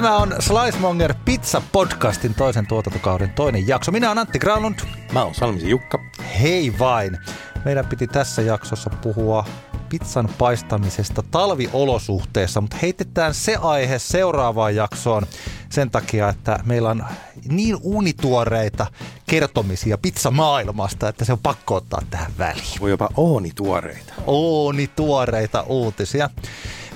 [0.00, 3.92] Tämä on Slicemonger Pizza Podcastin toisen tuotantokauden toinen jakso.
[3.92, 4.78] Minä olen Antti Granlund.
[5.12, 5.98] Mä oon Salmisi Jukka.
[6.40, 7.18] Hei vain.
[7.64, 9.44] Meidän piti tässä jaksossa puhua
[9.88, 15.26] pizzan paistamisesta talviolosuhteessa, mutta heitetään se aihe seuraavaan jaksoon
[15.68, 17.04] sen takia, että meillä on
[17.48, 18.86] niin unituoreita
[19.26, 22.80] kertomisia pizzamaailmasta, että se on pakko ottaa tähän väliin.
[22.80, 24.12] Voi jopa ooni tuoreita.
[24.26, 26.30] Unituoreita uutisia.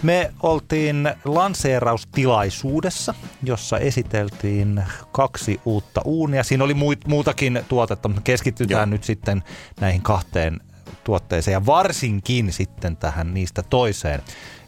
[0.02, 6.44] Me oltiin lanseeraustilaisuudessa, jossa esiteltiin kaksi uutta uunia.
[6.44, 6.74] Siinä oli
[7.06, 8.94] muutakin tuotetta, mutta keskitytään Joo.
[8.94, 9.42] nyt sitten
[9.80, 10.60] näihin kahteen
[11.04, 14.22] tuotteeseen ja varsinkin sitten tähän niistä toiseen,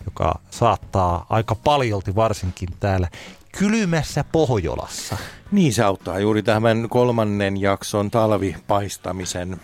[0.05, 3.09] joka saattaa aika paljolti varsinkin täällä
[3.59, 5.17] kylmässä Pohjolassa.
[5.53, 9.61] Niin se auttaa juuri tämän kolmannen jakson talvipaistamisen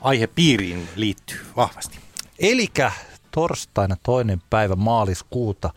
[0.00, 1.98] aihepiiriin liittyy vahvasti.
[2.38, 2.92] Elikä
[3.36, 5.70] torstaina toinen päivä maaliskuuta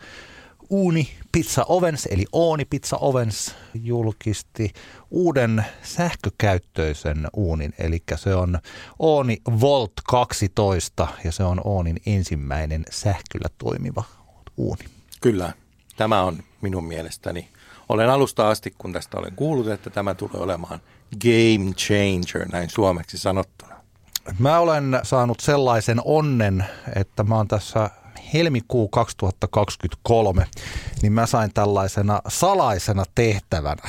[0.70, 4.72] Uuni Pizza Ovens, eli Ooni Pizza Ovens, julkisti
[5.10, 8.58] uuden sähkökäyttöisen uunin, eli se on
[8.98, 14.04] Ooni Volt 12 ja se on Oonin ensimmäinen sähköllä toimiva
[14.56, 14.84] uuni.
[15.20, 15.52] Kyllä,
[15.96, 17.48] tämä on minun mielestäni.
[17.88, 20.80] Olen alusta asti, kun tästä olen kuullut, että tämä tulee olemaan
[21.22, 23.79] game changer, näin suomeksi sanottuna.
[24.38, 26.64] Mä olen saanut sellaisen onnen,
[26.96, 27.90] että mä oon tässä
[28.34, 30.46] helmikuu 2023,
[31.02, 33.82] niin mä sain tällaisena salaisena tehtävänä,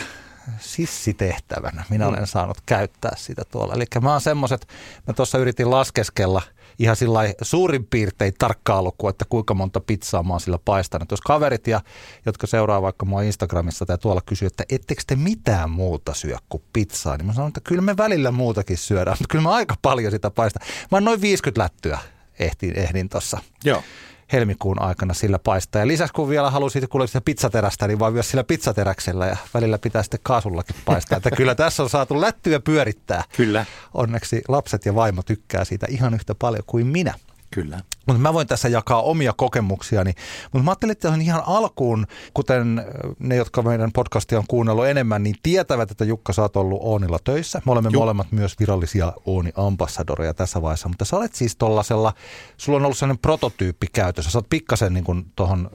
[0.60, 1.84] sissitehtävänä.
[1.90, 3.74] Minä olen saanut käyttää sitä tuolla.
[3.74, 4.68] Eli mä oon semmoiset,
[5.08, 6.42] mä tuossa yritin laskeskella
[6.82, 11.12] ihan sillä suurin piirtein tarkkaa lukua, että kuinka monta pizzaa mä oon sillä paistanut.
[11.12, 11.82] Jos kaverit, ja,
[12.26, 16.64] jotka seuraa vaikka mua Instagramissa tai tuolla kysyy, että ettekö te mitään muuta syö kuin
[16.74, 20.12] pizzaa, niin mä sanon, että kyllä me välillä muutakin syödään, mutta kyllä mä aika paljon
[20.12, 20.68] sitä paistan.
[20.68, 22.00] Mä oon noin 50 lättyä
[22.40, 23.84] ehdin, ehdin tuossa Joo.
[24.34, 25.80] Helmikuun aikana sillä paistaa.
[25.80, 29.78] Ja lisäksi kun vielä halusit kuulla sitä pizzaterästä, niin vaan myös sillä pizzateräksellä ja välillä
[29.78, 31.18] pitää sitten kaasullakin paistaa.
[31.18, 33.24] Että kyllä tässä on saatu lättyä pyörittää.
[33.38, 37.14] Kyllä, Onneksi lapset ja vaimo tykkää siitä ihan yhtä paljon kuin minä.
[37.52, 37.80] kyllä.
[38.08, 40.14] Mutta mä voin tässä jakaa omia kokemuksiani.
[40.54, 42.86] Mutta mä ajattelin, että on ihan alkuun, kuten
[43.20, 47.20] ne, jotka meidän podcastia on kuunnellut enemmän, niin tietävät, että Jukka, sä oot ollut Oonilla
[47.24, 47.62] töissä.
[47.66, 48.02] Me olemme Juu.
[48.02, 50.88] molemmat myös virallisia Ooni-ambassadoreja tässä vaiheessa.
[50.88, 52.14] Mutta sä olet siis tollasella,
[52.58, 54.32] sulla on ollut sellainen prototyyppi käytössä.
[54.32, 55.70] Sä oot pikkasen niin tuohon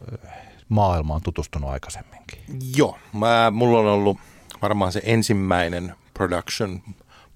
[0.69, 2.38] maailmaan tutustunut aikaisemminkin.
[2.76, 4.19] Joo, mä, mulla on ollut
[4.62, 6.82] varmaan se ensimmäinen production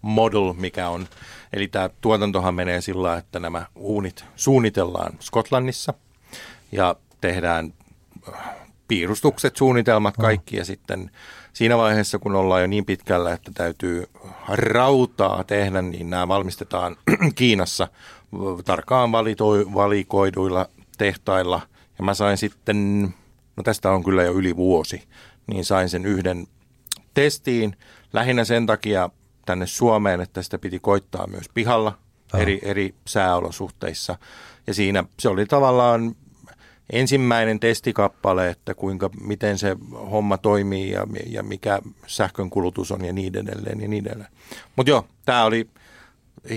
[0.02, 1.06] model, mikä on,
[1.52, 5.94] eli tämä tuotantohan menee sillä, että nämä uunit suunnitellaan Skotlannissa
[6.72, 7.74] ja tehdään
[8.28, 8.40] äh,
[8.88, 11.10] piirustukset, suunnitelmat, kaikki ja sitten
[11.52, 14.06] siinä vaiheessa, kun ollaan jo niin pitkällä, että täytyy
[14.48, 16.96] rautaa tehdä, niin nämä valmistetaan
[17.34, 17.88] Kiinassa
[18.64, 20.66] tarkkaan valitoi, valikoiduilla
[20.98, 21.60] tehtailla.
[21.98, 23.02] Ja mä sain sitten,
[23.56, 25.02] no tästä on kyllä jo yli vuosi,
[25.46, 26.46] niin sain sen yhden
[27.14, 27.76] testiin.
[28.12, 29.10] Lähinnä sen takia
[29.50, 31.98] tänne Suomeen, että sitä piti koittaa myös pihalla
[32.38, 34.18] eri, eri sääolosuhteissa.
[34.66, 36.16] Ja siinä se oli tavallaan
[36.92, 39.76] ensimmäinen testikappale, että kuinka, miten se
[40.10, 44.30] homma toimii ja, ja mikä sähkön kulutus on ja niin edelleen ja niin edelleen.
[44.76, 45.68] Mutta joo, tämä oli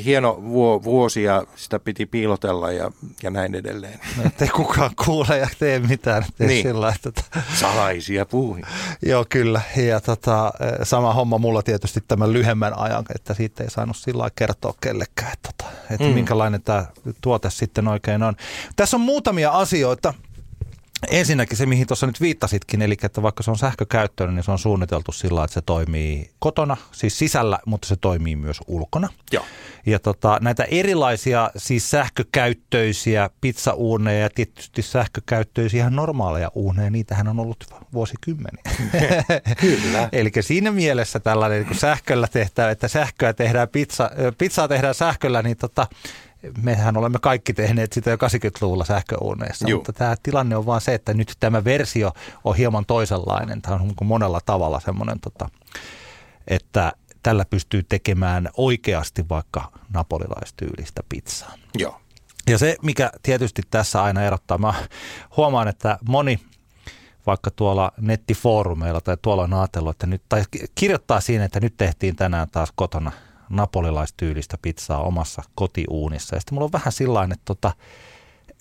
[0.05, 2.91] hieno vuo, vuosi ja sitä piti piilotella ja,
[3.23, 3.99] ja näin edelleen.
[4.17, 6.25] No, ettei kukaan kuule ja tee mitään.
[6.37, 6.67] Tee Niin.
[6.67, 7.23] sillä, että
[7.59, 8.63] Salaisia puuhin.
[9.01, 9.61] Joo, kyllä.
[9.75, 14.29] Ja tota, eh, sama homma mulla tietysti tämän lyhemmän ajan, että siitä ei saanut sillä
[14.35, 16.07] kertoa kellekään, että, tota, että.
[16.07, 16.13] Mm.
[16.13, 16.85] minkälainen tämä
[17.21, 18.35] tuote sitten oikein on.
[18.75, 20.13] Tässä on muutamia asioita.
[21.09, 24.59] Ensinnäkin se, mihin tuossa nyt viittasitkin, eli että vaikka se on sähkökäyttöinen, niin se on
[24.59, 29.09] suunniteltu sillä että se toimii kotona, siis sisällä, mutta se toimii myös ulkona.
[29.31, 29.45] Joo.
[29.85, 37.39] Ja tota, näitä erilaisia siis sähkökäyttöisiä pizzauuneja ja tietysti sähkökäyttöisiä ihan normaaleja uuneja, niitähän on
[37.39, 38.63] ollut vuosikymmeniä.
[39.61, 40.09] Kyllä.
[40.11, 45.57] Eli siinä mielessä tällainen niin sähköllä tehtävä, että sähköä tehdään pizza, pizzaa tehdään sähköllä, niin
[45.57, 45.87] tota,
[46.61, 49.79] mehän olemme kaikki tehneet sitä jo 80-luvulla sähköuuneissa, Juu.
[49.79, 52.11] mutta tämä tilanne on vaan se, että nyt tämä versio
[52.43, 53.61] on hieman toisenlainen.
[53.61, 55.49] Tämä on niin monella tavalla semmoinen, tota,
[56.47, 56.91] että
[57.23, 61.53] tällä pystyy tekemään oikeasti vaikka napolilaistyylistä pizzaa.
[61.77, 61.99] Joo.
[62.49, 64.73] Ja se, mikä tietysti tässä aina erottaa, mä
[65.37, 66.39] huomaan, että moni
[67.25, 70.43] vaikka tuolla nettifoorumeilla tai tuolla on ajatellut, että nyt, tai
[70.75, 73.11] kirjoittaa siinä, että nyt tehtiin tänään taas kotona
[73.55, 76.35] napolilaistyylistä pizzaa omassa kotiuunissa.
[76.35, 77.71] Ja sitten mulla on vähän sillä että tota,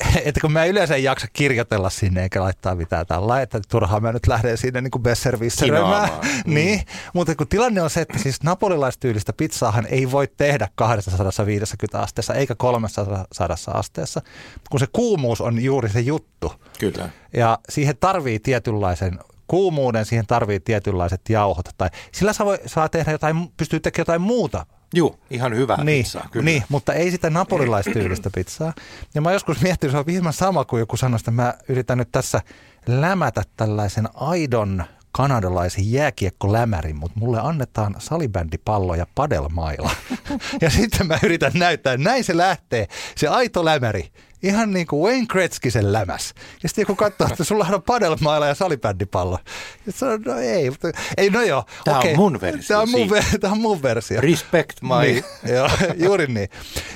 [0.27, 4.13] että kun mä yleensä en jaksa kirjoitella sinne eikä laittaa mitään tällä, että turhaan mä
[4.13, 6.09] nyt lähden sinne niin kuin besservisseröimään.
[6.47, 6.55] Mm.
[6.55, 6.83] niin,
[7.15, 12.55] mutta kun tilanne on se, että siis napolilaistyylistä pizzaahan ei voi tehdä 250 asteessa eikä
[12.55, 13.27] 300
[13.75, 14.23] asteessa,
[14.71, 16.53] kun se kuumuus on juuri se juttu.
[16.79, 17.09] Kyllä.
[17.33, 21.69] Ja siihen tarvii tietynlaisen kuumuuden, siihen tarvii tietynlaiset jauhot.
[21.79, 26.05] Tai sillä saa, voi, saa tehdä jotain, pystyy tekemään jotain muuta Joo, ihan hyvä niin,
[26.05, 26.45] pizzaa, kyllä.
[26.45, 28.73] Niin, mutta ei sitä napolilaistyylistä pizzaa.
[29.15, 32.09] Ja mä joskus miettinyt, se on hieman sama kuin joku sanoi, että mä yritän nyt
[32.13, 32.41] tässä
[32.87, 39.91] lämätä tällaisen aidon kanadalaisen jääkiekkolämärin, mutta mulle annetaan salibändipallo ja padelmaila.
[40.63, 44.13] ja sitten mä yritän näyttää, näin se lähtee, se aito lämäri.
[44.43, 46.35] Ihan niin kuin Wayne Gretzky sen lämäs.
[46.63, 49.39] Ja sitten joku katsoo, että sulla on padelmaila ja salibändipallo.
[49.87, 51.65] Ja sanoo, no ei, mutta, ei no joo.
[51.85, 52.11] Tämä okay.
[52.11, 53.09] on mun versio Tämä on mun,
[53.41, 54.21] tämä on mun versio.
[54.21, 55.13] Respect my...
[55.13, 55.25] Niin,
[55.55, 55.71] joo,
[56.07, 56.49] juuri niin.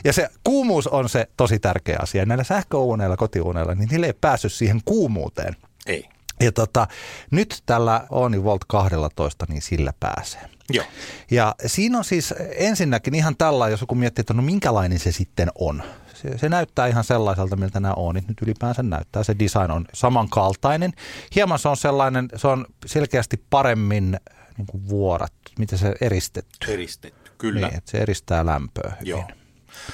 [0.04, 2.26] Ja se kuumuus on se tosi tärkeä asia.
[2.26, 5.56] Näillä sähköuuneilla, kotiuuneilla, niin niille ei päässyt siihen kuumuuteen.
[5.86, 6.08] Ei.
[6.40, 6.86] Ja tota,
[7.30, 10.40] nyt tällä Oni Volt 12, niin sillä pääsee.
[10.70, 10.84] Joo.
[11.30, 15.48] Ja siinä on siis ensinnäkin ihan tällä, jos joku miettii, että no minkälainen se sitten
[15.54, 15.82] on.
[16.32, 19.22] Se, se näyttää ihan sellaiselta, miltä nämä Onit nyt ylipäänsä näyttää.
[19.22, 20.92] Se design on samankaltainen.
[21.34, 24.16] Hieman se on sellainen, se on selkeästi paremmin
[24.58, 26.72] niin kuin vuorat, miten se eristetty.
[26.72, 27.66] Eristetty, kyllä.
[27.66, 29.10] Niin, että se eristää lämpöä hyvin.
[29.10, 29.24] Joo.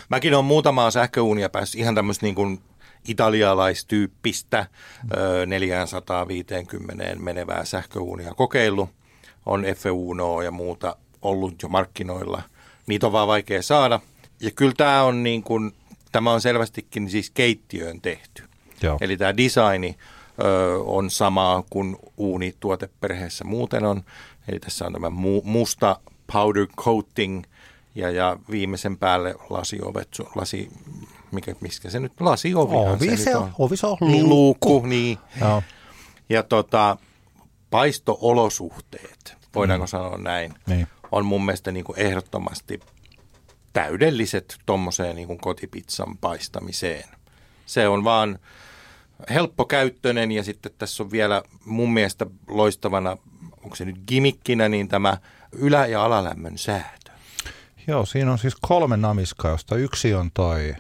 [0.09, 2.61] Mäkin olen muutamaa sähköuunia päässyt ihan tämmöistä niin kuin
[3.09, 4.67] italialaistyyppistä
[5.17, 8.91] ö, 450 menevää sähköuunia kokeillut.
[9.47, 12.43] On F1 ja muuta ollut jo markkinoilla.
[12.87, 14.01] Niitä on vaan vaikea saada.
[14.41, 15.73] Ja kyllä tämä on, niin kuin,
[16.13, 18.43] tämä on selvästikin siis keittiöön tehty.
[18.83, 18.99] Joo.
[19.01, 19.97] Eli tämä designi
[20.45, 24.03] ö, on sama kuin uuni tuoteperheessä muuten on.
[24.49, 26.01] Eli tässä on tämä mu- musta
[26.33, 27.43] powder coating
[27.95, 30.69] ja, ja viimeisen päälle lasiovet, lasi,
[31.33, 32.77] mikä, miskä se nyt, lasiovi.
[32.77, 34.07] Ovi se on, ovi se on luukku.
[34.07, 35.19] Niin, luukku, niin.
[35.41, 35.63] Joo.
[36.29, 36.97] Ja tota,
[37.71, 39.89] paistoolosuhteet, voidaanko mm.
[39.89, 40.87] sanoa näin, Niin.
[41.13, 42.81] on mun mielestä niin kuin ehdottomasti
[43.73, 47.09] täydelliset tuommoiseen niin kotipizzan paistamiseen.
[47.67, 48.39] Se on vaan
[49.31, 53.17] helppokäyttöinen ja sitten tässä on vielä mun mielestä loistavana,
[53.65, 55.17] onko se nyt gimikkinä, niin tämä
[55.53, 57.11] ylä- ja alalämmön säätö.
[57.87, 60.75] Joo, siinä on siis kolme namiskaa, josta yksi on toi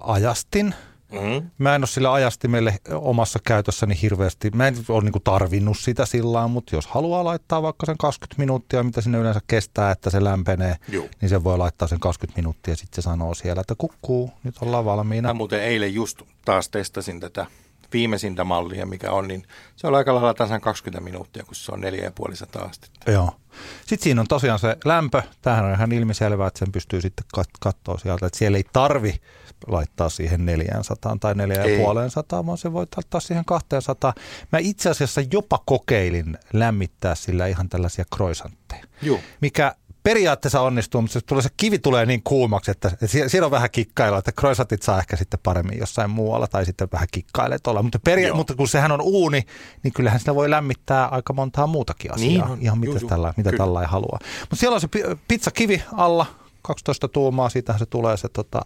[0.00, 0.74] ajastin.
[1.12, 1.50] Mm.
[1.58, 6.48] Mä en ole sillä ajastimelle omassa käytössäni hirveästi, mä en ole niinku tarvinnut sitä sillä
[6.48, 10.76] mutta jos haluaa laittaa vaikka sen 20 minuuttia, mitä sinne yleensä kestää, että se lämpenee,
[10.88, 11.06] Joo.
[11.20, 14.54] niin se voi laittaa sen 20 minuuttia ja sitten se sanoo siellä, että kukkuu, nyt
[14.60, 15.28] ollaan valmiina.
[15.28, 17.46] Mä muuten eilen just taas testasin tätä
[17.92, 19.46] viimeisintä mallia, mikä on, niin
[19.76, 23.10] se on aika lailla tasan 20 minuuttia, kun se on 4,5 astetta.
[23.10, 23.30] Joo.
[23.80, 25.22] Sitten siinä on tosiaan se lämpö.
[25.42, 29.20] Tämähän on ihan ilmiselvää, että sen pystyy sitten kat- katsoa sieltä, että siellä ei tarvi
[29.66, 34.14] laittaa siihen 400 tai 450, vaan se voi laittaa siihen 200.
[34.52, 39.18] Mä itse asiassa jopa kokeilin lämmittää sillä ihan tällaisia croissantteja, Joo.
[39.40, 42.90] mikä periaatteessa onnistuu, mutta se, tulee, se kivi tulee niin kuumaksi, että,
[43.26, 47.08] siellä on vähän kikkailua, että croissantit saa ehkä sitten paremmin jossain muualla tai sitten vähän
[47.12, 47.82] kikkailee tuolla.
[47.82, 48.36] Mutta, peria- Joo.
[48.36, 49.42] mutta kun sehän on uuni,
[49.82, 52.28] niin kyllähän sitä voi lämmittää aika montaa muutakin asiaa.
[52.28, 52.58] Niin on.
[52.60, 53.08] Ihan mitä, juu.
[53.08, 54.18] tällä, mitä tällä ei halua.
[54.40, 56.26] Mutta siellä on se pi- pizzakivi alla,
[56.62, 58.60] 12 tuumaa, siitähän se tulee se tota,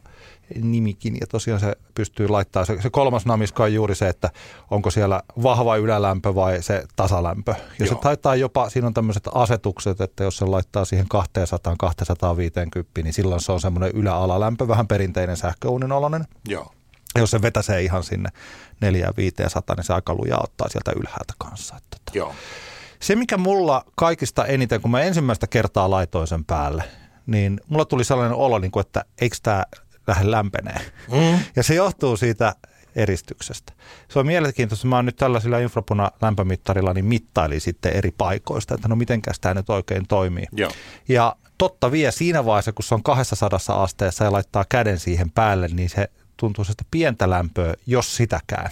[0.62, 1.16] nimikin.
[1.20, 4.30] Ja tosiaan se pystyy laittamaan, se, se kolmas namiska on juuri se, että
[4.70, 7.54] onko siellä vahva ylälämpö vai se tasalämpö.
[7.78, 8.00] Ja se Joo.
[8.00, 13.52] taitaa jopa, siinä on tämmöiset asetukset, että jos se laittaa siihen 200-250, niin silloin se
[13.52, 16.25] on semmoinen ylä-alalämpö, vähän perinteinen sähköuunin oloinen.
[16.49, 16.72] Joo.
[17.14, 18.34] Ja jos se vetäsee ihan sinne 4-500,
[19.76, 21.76] niin se aika lujaa ottaa sieltä ylhäältä kanssa.
[21.76, 22.18] Että tota.
[22.18, 22.34] Joo.
[23.00, 26.84] Se, mikä mulla kaikista eniten, kun mä ensimmäistä kertaa laitoin sen päälle,
[27.32, 29.64] niin mulla tuli sellainen olo, niin kuin, että eikö tämä
[30.06, 30.80] lähde lämpenee.
[31.10, 31.38] Mm.
[31.56, 32.54] Ja se johtuu siitä
[32.96, 33.72] eristyksestä.
[34.08, 34.86] Se on mielenkiintoista.
[34.86, 39.54] Mä oon nyt tällaisilla infrapuna lämpömittarilla niin mittailin sitten eri paikoista, että no mitenkäs tämä
[39.54, 40.46] nyt oikein toimii.
[40.52, 40.70] Joo.
[41.08, 45.68] Ja totta vie siinä vaiheessa, kun se on 200 asteessa ja laittaa käden siihen päälle,
[45.68, 48.70] niin se tuntuu sitä pientä lämpöä, jos sitäkään.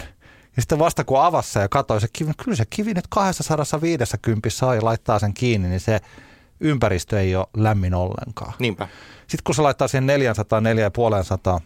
[0.55, 4.75] Ja sitten vasta kun avassa ja katsoi se kivi, kyllä se kivi nyt 250 saa
[4.75, 5.99] ja laittaa sen kiinni, niin se
[6.61, 8.53] ympäristö ei ole lämmin ollenkaan.
[8.59, 8.87] Niinpä.
[9.19, 11.61] Sitten kun se laittaa siihen 400, 450,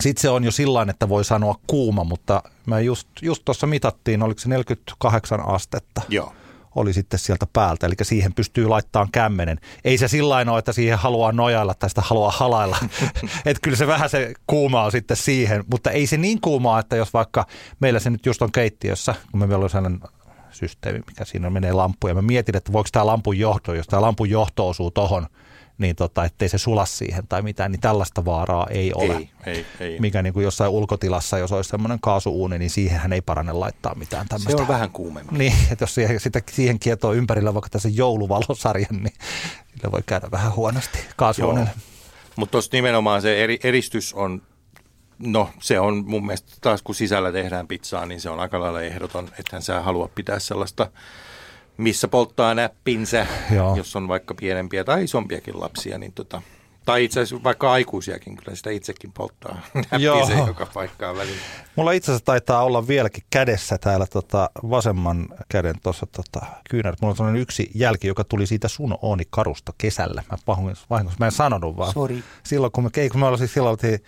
[0.00, 4.22] sitten se on jo sillä että voi sanoa kuuma, mutta mä just, just tuossa mitattiin,
[4.22, 6.32] oliko se 48 astetta Joo.
[6.74, 9.60] oli sitten sieltä päältä, eli siihen pystyy laittamaan kämmenen.
[9.84, 12.76] Ei se sillä ole, että siihen haluaa nojailla tai sitä haluaa halailla.
[13.46, 16.96] että kyllä se vähän se kuuma on sitten siihen, mutta ei se niin kuumaa, että
[16.96, 17.46] jos vaikka
[17.80, 20.00] meillä se nyt just on keittiössä, kun me meillä on sellainen
[20.58, 22.14] systeemi, mikä siinä menee lampuja.
[22.14, 25.26] Mä mietin, että voiko tämä lampun johto, jos tämä lampun johto osuu tohon,
[25.78, 29.14] niin tota, ettei se sula siihen tai mitään, niin tällaista vaaraa ei ole.
[29.14, 30.00] Ei, ei, ei.
[30.00, 34.28] Mikä niin kuin jossain ulkotilassa, jos olisi semmoinen kaasuuuni, niin siihenhän ei parane laittaa mitään
[34.28, 34.50] tämmöistä.
[34.50, 35.38] Se on vähän kuumemmin.
[35.38, 39.14] Niin, että jos siihen, sitä, siihen kietoo ympärillä vaikka tässä jouluvalosarjan, niin
[39.76, 41.70] sillä voi käydä vähän huonosti kaasuunille.
[42.36, 44.42] Mutta tuossa nimenomaan se eri, eristys on,
[45.18, 48.82] no se on mun mielestä taas kun sisällä tehdään pizzaa, niin se on aika lailla
[48.82, 50.90] ehdoton, ethän sä halua pitää sellaista
[51.78, 53.76] missä polttaa näppinsä, Joo.
[53.76, 56.42] jos on vaikka pienempiä tai isompiakin lapsia, niin tota,
[56.84, 61.40] tai itse asiassa vaikka aikuisiakin, kyllä sitä itsekin polttaa näppinsä joka paikkaan välillä.
[61.76, 66.96] Mulla itse asiassa taitaa olla vieläkin kädessä täällä tota vasemman käden tuossa tota, kyynär.
[67.00, 70.22] Mulla on sellainen yksi jälki, joka tuli siitä sun Ooni karusta kesällä.
[70.30, 71.92] Mä vahingossa, mä en sanonut vaan.
[71.92, 72.22] Sorry.
[72.42, 73.98] Silloin kun me, kun me oltiin, silloin oltiin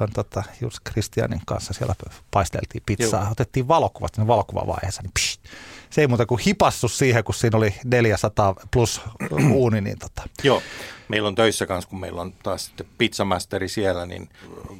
[0.00, 1.94] ton, tota, just Kristianin kanssa siellä
[2.30, 3.22] paisteltiin pizzaa.
[3.22, 3.32] Joo.
[3.32, 5.40] Otettiin valokuvat siinä valokuvavaiheessa, niin psh,
[5.90, 9.00] se ei muuta kuin hipassu siihen, kun siinä oli 400 plus
[9.52, 9.80] uuni.
[9.80, 10.22] Niin tota.
[10.42, 10.62] Joo,
[11.08, 14.28] meillä on töissä kanssa, kun meillä on taas sitten pizzamasteri siellä, niin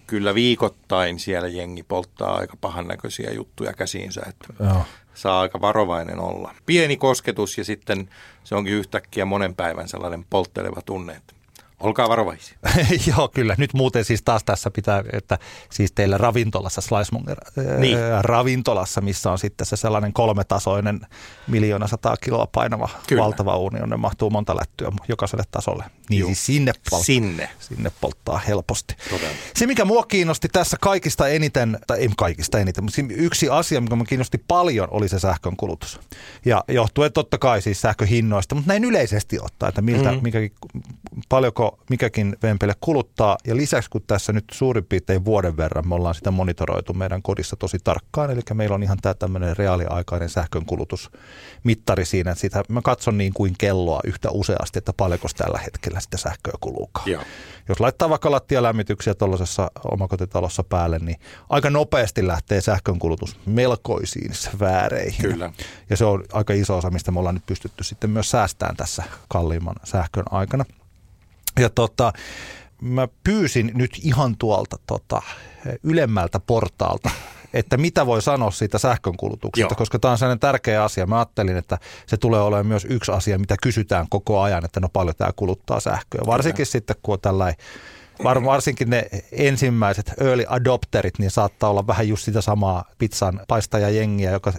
[0.07, 4.85] kyllä viikoittain siellä jengi polttaa aika pahan näköisiä juttuja käsiinsä, että Joo.
[5.15, 6.55] saa aika varovainen olla.
[6.67, 8.11] Pieni kosketus ja sitten
[8.45, 11.35] se onkin yhtäkkiä monen päivän sellainen poltteleva tunne, että
[11.81, 12.59] Olkaa varovaisia.
[13.07, 13.55] Joo, kyllä.
[13.59, 15.39] Nyt muuten siis taas tässä pitää, että
[15.73, 17.39] siis teillä ravintolassa, Slicemonger
[17.79, 17.99] niin.
[18.21, 21.01] ravintolassa, missä on sitten se sellainen kolmetasoinen
[21.47, 23.23] miljoona sataa kiloa painava kyllä.
[23.23, 25.85] valtava uuni, jonne mahtuu monta lättyä jokaiselle tasolle.
[26.11, 27.49] Niin siis sinne, polttaa, sinne.
[27.61, 28.97] sinne polttaa helposti.
[29.11, 29.37] Todella.
[29.57, 33.97] Se, mikä mua kiinnosti tässä kaikista eniten, tai ei kaikista eniten, mutta yksi asia, mikä
[33.97, 36.01] mua kiinnosti paljon, oli se sähkön kulutus.
[36.45, 40.23] Ja johtuen totta kai siis sähköhinnoista, mutta näin yleisesti ottaa, että miltä, mm-hmm.
[40.23, 40.53] mikäkin,
[41.29, 43.37] paljonko mikäkin vempele kuluttaa.
[43.47, 47.57] Ja lisäksi kun tässä nyt suurin piirtein vuoden verran me ollaan sitä monitoroitu meidän kodissa
[47.57, 53.19] tosi tarkkaan, eli meillä on ihan tämä tämmöinen reaaliaikainen sähkönkulutusmittari siinä, että sitä mä katson
[53.19, 57.11] niin kuin kelloa yhtä useasti, että paljonko tällä hetkellä sitä sähköä kuluukaan.
[57.11, 57.23] Joo.
[57.69, 61.17] Jos laittaa vaikka lattialämmityksiä tuollaisessa omakotitalossa päälle, niin
[61.49, 65.31] aika nopeasti lähtee sähkönkulutus melkoisiin sfääreihin.
[65.31, 65.53] Kyllä.
[65.91, 69.03] Ja se on aika iso osa, mistä me ollaan nyt pystytty sitten myös säästämään tässä
[69.29, 70.65] kalliimman sähkön aikana.
[71.59, 72.13] Ja tota,
[72.83, 75.23] mä pyysin nyt ihan tuolta tota,
[75.83, 77.11] ylemmältä portaalta,
[77.55, 79.79] että mitä voi sanoa siitä sähkönkulutuksesta, Joo.
[79.79, 81.07] koska tämä on sellainen tärkeä asia.
[81.07, 84.89] Mä ajattelin, että se tulee olemaan myös yksi asia, mitä kysytään koko ajan, että no
[84.93, 86.21] paljon tämä kuluttaa sähköä.
[86.27, 86.73] Varsinkin Kyllä.
[86.73, 87.57] sitten, kun on tällainen
[88.25, 94.53] varsinkin ne ensimmäiset early adopterit, niin saattaa olla vähän just sitä samaa pizzan paistajajengiä, joka,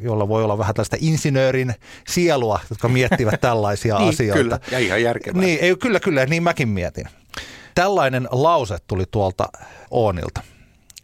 [0.00, 1.74] jolla voi olla vähän tällaista insinöörin
[2.08, 4.42] sielua, jotka miettivät tällaisia niin, asioita.
[4.42, 5.42] Kyllä, ja ihan järkevää.
[5.42, 7.08] Niin, ei, kyllä, kyllä, niin mäkin mietin.
[7.74, 9.48] Tällainen lause tuli tuolta
[9.90, 10.40] Oonilta.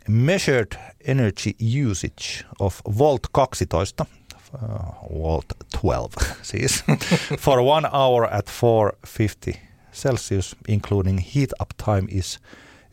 [0.09, 1.51] Measured energy
[1.91, 4.07] usage of Volt 12
[4.55, 5.45] uh, Volt
[5.83, 6.85] 12 siis,
[7.45, 12.41] for one hour at 450 Celsius, including heat up time is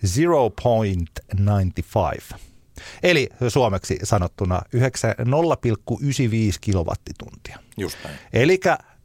[0.04, 2.38] 0.95.
[3.04, 4.82] Eli suomeksi sanottuna 0,95
[6.62, 7.60] kilowattituntia.
[7.78, 8.16] Just näin.
[8.34, 8.60] Eli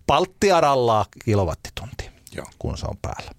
[0.07, 2.47] palttiaralla kilowattitunti, Joo.
[2.59, 3.31] kun se on päällä.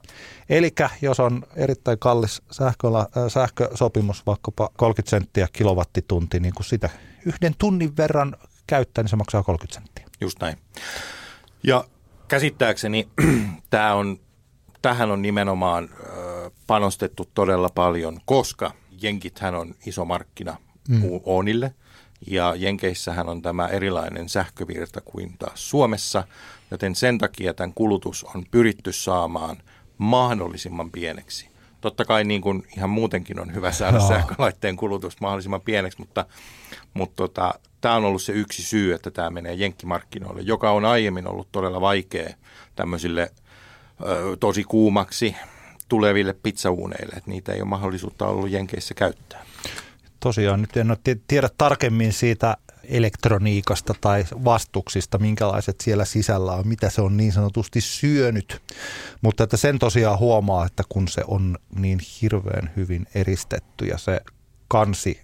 [0.49, 6.89] Eli jos on erittäin kallis sähköla, äh, sähkösopimus, vaikkapa 30 senttiä kilowattitunti, niin kun sitä
[7.25, 8.35] yhden tunnin verran
[8.67, 10.05] käyttää, niin se maksaa 30 senttiä.
[10.21, 10.57] Just näin.
[11.63, 11.83] Ja
[12.27, 13.07] käsittääkseni
[13.69, 14.19] tämä on
[14.83, 15.89] tähän on nimenomaan
[16.67, 18.71] panostettu todella paljon, koska
[19.01, 21.01] Jenkithän on iso markkina mm.
[21.23, 21.73] Oonille
[22.27, 26.27] ja Jenkeissähän on tämä erilainen sähkövirta kuin taas Suomessa,
[26.71, 29.57] joten sen takia tämän kulutus on pyritty saamaan
[29.97, 31.49] mahdollisimman pieneksi.
[31.81, 34.07] Totta kai niin kuin ihan muutenkin on hyvä saada no.
[34.07, 36.25] sähkölaitteen kulutus mahdollisimman pieneksi, mutta,
[36.93, 41.27] mutta tota, tämä on ollut se yksi syy, että tämä menee jenkkimarkkinoille, joka on aiemmin
[41.27, 42.33] ollut todella vaikea
[42.75, 43.31] tämmöisille
[44.39, 45.35] tosi kuumaksi
[45.89, 49.45] tuleville pizzauuneille, että niitä ei ole mahdollisuutta ollut Jenkeissä käyttää.
[50.19, 56.89] Tosiaan, nyt en ole tiedä tarkemmin siitä elektroniikasta tai vastuksista, minkälaiset siellä sisällä on, mitä
[56.89, 58.61] se on niin sanotusti syönyt.
[59.21, 64.21] Mutta että sen tosiaan huomaa, että kun se on niin hirveän hyvin eristetty ja se
[64.67, 65.21] kansi,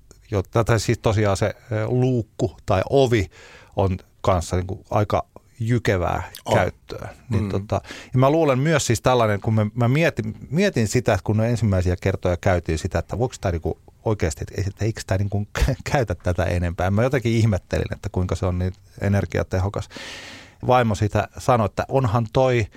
[0.51, 1.55] tai siis tosiaan se
[1.87, 3.31] luukku tai ovi
[3.75, 5.25] on kanssa niin kuin aika
[5.59, 6.55] jykevää oh.
[6.55, 7.09] käyttöä.
[7.29, 7.49] Niin mm.
[7.49, 7.81] tota,
[8.13, 11.49] ja mä luulen myös siis tällainen, kun mä, mä mietin, mietin sitä, että kun ne
[11.49, 15.47] ensimmäisiä kertoja käytiin sitä, että voiko tämä niinku oikeasti, että, että eikö tämä niinku
[15.91, 16.91] käytä tätä enempää.
[16.91, 19.89] Mä jotenkin ihmettelin, että kuinka se on niin energiatehokas.
[20.67, 22.67] Vaimo sitä sanoi, että onhan toi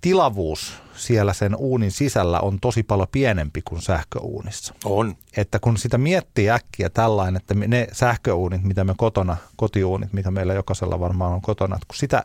[0.00, 4.74] tilavuus siellä sen uunin sisällä on tosi paljon pienempi kuin sähköuunissa.
[4.84, 5.16] On.
[5.36, 10.54] Että kun sitä miettii äkkiä tällainen, että ne sähköuunit, mitä me kotona, kotiuunit, mitä meillä
[10.54, 12.24] jokaisella varmaan on kotona, että kun sitä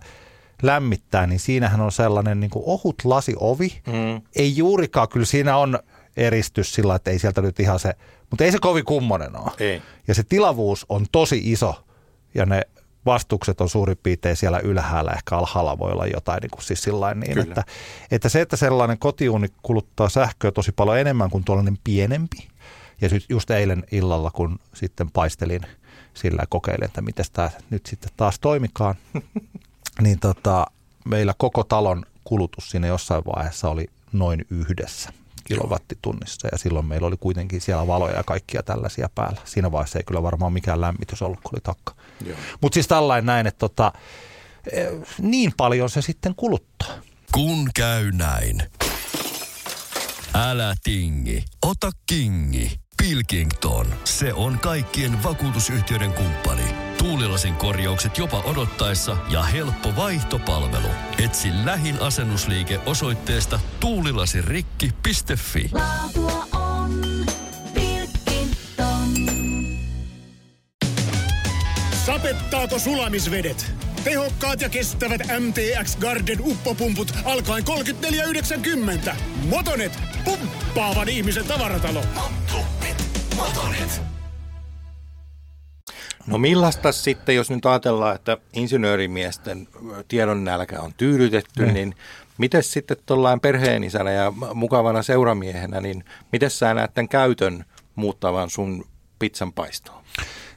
[0.62, 3.82] lämmittää, niin siinähän on sellainen niin kuin ohut lasiovi.
[3.88, 4.22] Mm.
[4.36, 5.80] Ei juurikaan, kyllä siinä on
[6.18, 7.94] eristys sillä, että ei sieltä nyt ihan se,
[8.30, 9.52] mutta ei se kovin kummonen ole.
[9.60, 9.82] Ei.
[10.08, 11.86] Ja se tilavuus on tosi iso
[12.36, 12.62] ja ne
[13.06, 17.20] vastukset on suurin piirtein siellä ylhäällä, ehkä alhaalla voi olla jotain niin kuin siis sillain
[17.20, 17.64] niin, että,
[18.12, 22.48] että se, että sellainen kotiuuni kuluttaa sähköä tosi paljon enemmän kuin tuollainen pienempi.
[23.02, 25.62] Ja just eilen illalla, kun sitten paistelin
[26.14, 28.96] sillä ja kokeilin, että miten tämä nyt sitten taas toimikaan,
[30.04, 30.66] niin tota,
[31.06, 37.18] meillä koko talon kulutus siinä jossain vaiheessa oli noin yhdessä kilowattitunnissa ja silloin meillä oli
[37.18, 39.42] kuitenkin siellä valoja ja kaikkia tällaisia päällä.
[39.46, 41.96] Siinä vaiheessa ei kyllä varmaan mikään lämmitys ollut, kun oli takka.
[42.62, 43.92] Mutta siis tällainen näin, että tota,
[44.72, 44.88] eh,
[45.22, 46.94] niin paljon se sitten kuluttaa.
[47.32, 48.64] Kun käy näin.
[50.34, 52.80] Älä tingi, ota kingi.
[52.98, 56.75] Pilkington, se on kaikkien vakuutusyhtiöiden kumppani.
[57.06, 60.88] Tuulilasin korjaukset jopa odottaessa ja helppo vaihtopalvelu.
[61.24, 65.70] Etsi lähin asennusliike osoitteesta tuulilasirikki.fi.
[65.72, 67.26] Laatua on
[67.74, 69.14] Pilkington.
[72.06, 73.72] Sapettaako sulamisvedet?
[74.04, 77.64] Tehokkaat ja kestävät MTX Garden uppopumput alkaen
[79.08, 79.16] 34,90.
[79.50, 82.04] Motonet, pumppaavan ihmisen tavaratalo.
[83.36, 84.15] Motonet.
[86.28, 89.68] No millaista sitten, jos nyt ajatellaan, että insinöörimiesten
[90.08, 91.74] tiedon nälkä on tyydytetty, mm.
[91.74, 91.96] niin
[92.38, 97.66] miten sitten tuollain perheenisänä ja mukavana seuramiehenä, niin miten sä näet tämän käytön
[97.96, 98.86] muuttavan sun
[99.20, 100.04] pizzan paistoon?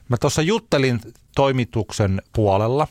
[0.08, 1.00] Mä tuossa juttelin
[1.34, 2.88] toimituksen puolella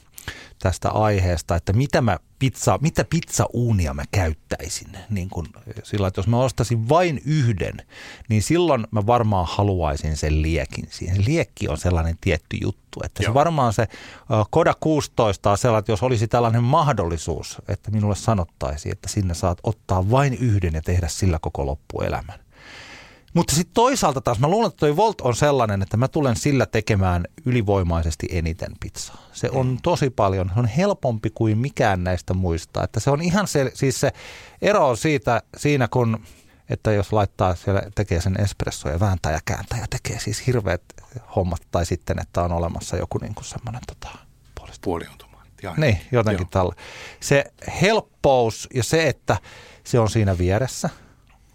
[0.60, 4.98] tästä aiheesta, että mitä mä pizza, mitä pizzauunia mä käyttäisin.
[5.10, 5.48] Niin kun,
[5.84, 7.74] sillä, että jos mä ostaisin vain yhden,
[8.30, 11.26] niin silloin mä varmaan haluaisin sen liekin siihen.
[11.26, 13.88] Liekki on sellainen tietty juttu, että se varmaan se
[14.50, 19.58] Koda 16 on sellainen, että jos olisi tällainen mahdollisuus, että minulle sanottaisiin, että sinne saat
[19.64, 22.47] ottaa vain yhden ja tehdä sillä koko loppuelämän
[23.34, 26.66] mutta sitten toisaalta taas mä luulen, että toi Volt on sellainen, että mä tulen sillä
[26.66, 29.18] tekemään ylivoimaisesti eniten pizzaa.
[29.34, 29.78] Se on mm.
[29.84, 32.84] tosi paljon, se on helpompi kuin mikään näistä muista.
[32.84, 34.12] Että se on ihan se, siis se
[34.62, 36.24] ero on siitä, siinä kun,
[36.70, 40.82] että jos laittaa siellä, tekee sen espresso ja vääntää ja kääntää ja tekee siis hirveät
[41.36, 44.10] hommat, tai sitten, että on olemassa joku niin kuin semmoinen tota,
[44.82, 45.68] puoliautomaatti.
[45.78, 46.74] Niin, jotenkin tällä.
[47.20, 47.44] Se
[47.82, 49.38] helppous ja se, että
[49.84, 50.90] se on siinä vieressä,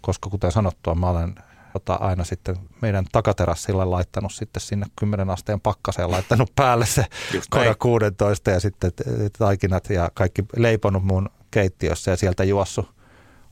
[0.01, 1.35] koska kuten sanottua, mä olen
[1.73, 7.05] tota, aina sitten meidän takaterassilla laittanut sitten sinne 10 asteen pakkaseen, laittanut päälle se
[7.49, 8.91] koda 16 ja sitten
[9.37, 12.93] taikinat ja kaikki leiponut mun keittiössä ja sieltä juossut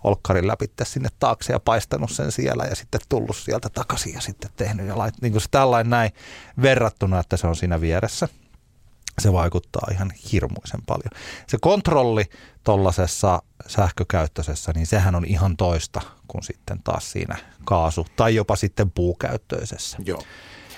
[0.04, 4.52] olkkarin läpi sinne taakse ja paistanut sen siellä ja sitten tullut sieltä takaisin ja sitten
[4.56, 6.12] tehnyt ja lait, niin kuin se tällainen näin
[6.62, 8.28] verrattuna, että se on siinä vieressä.
[9.20, 11.10] Se vaikuttaa ihan hirmuisen paljon.
[11.48, 12.26] Se kontrolli
[12.64, 18.92] tuollaisessa sähkökäyttöisessä, niin sehän on ihan toista kuin sitten taas siinä kaasu- tai jopa sitten
[18.92, 19.98] puukäyttöisessä.
[20.06, 20.24] Joo.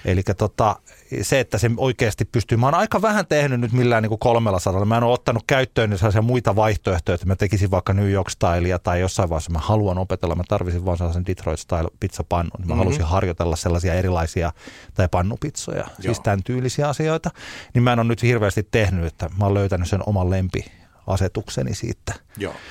[0.05, 0.75] Eli tota,
[1.21, 4.59] se, että se oikeasti pystyy, mä oon aika vähän tehnyt nyt millään niin kuin kolmella
[4.59, 4.85] sadalla.
[4.85, 8.29] Mä en ole ottanut käyttöön niin sellaisia muita vaihtoehtoja, että mä tekisin vaikka New York
[8.29, 12.51] Stylea tai jossain vaiheessa mä haluan opetella, mä tarvisin vaan sellaisen Detroit Style pizzapannun.
[12.59, 12.77] Mä mm-hmm.
[12.77, 14.51] halusin harjoitella sellaisia erilaisia
[14.93, 15.95] tai pannupitsoja, Joo.
[15.99, 17.31] siis tämän tyylisiä asioita.
[17.73, 20.65] Niin mä en ole nyt hirveästi tehnyt, että mä oon löytänyt sen oman lempi
[21.07, 22.13] asetukseni siitä.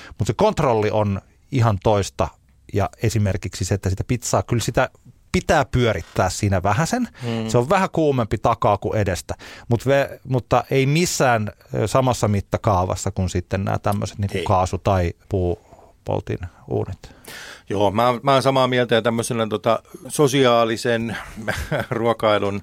[0.09, 1.21] Mutta se kontrolli on
[1.53, 2.29] ihan toista
[2.73, 4.91] ja esimerkiksi se, että sitä pizzaa, kyllä sitä
[5.33, 7.09] pitää pyörittää siinä vähäsen.
[7.23, 7.49] Mm.
[7.49, 9.35] Se on vähän kuumempi takaa kuin edestä,
[9.69, 11.51] Mut ve, mutta ei missään
[11.87, 17.15] samassa mittakaavassa kuin sitten nämä tämmöiset niin kaasu- tai puupoltin uunit.
[17.71, 21.17] Joo, mä, mä oon samaa mieltä ja tämmöisenä tota, sosiaalisen
[21.91, 22.63] ruokailun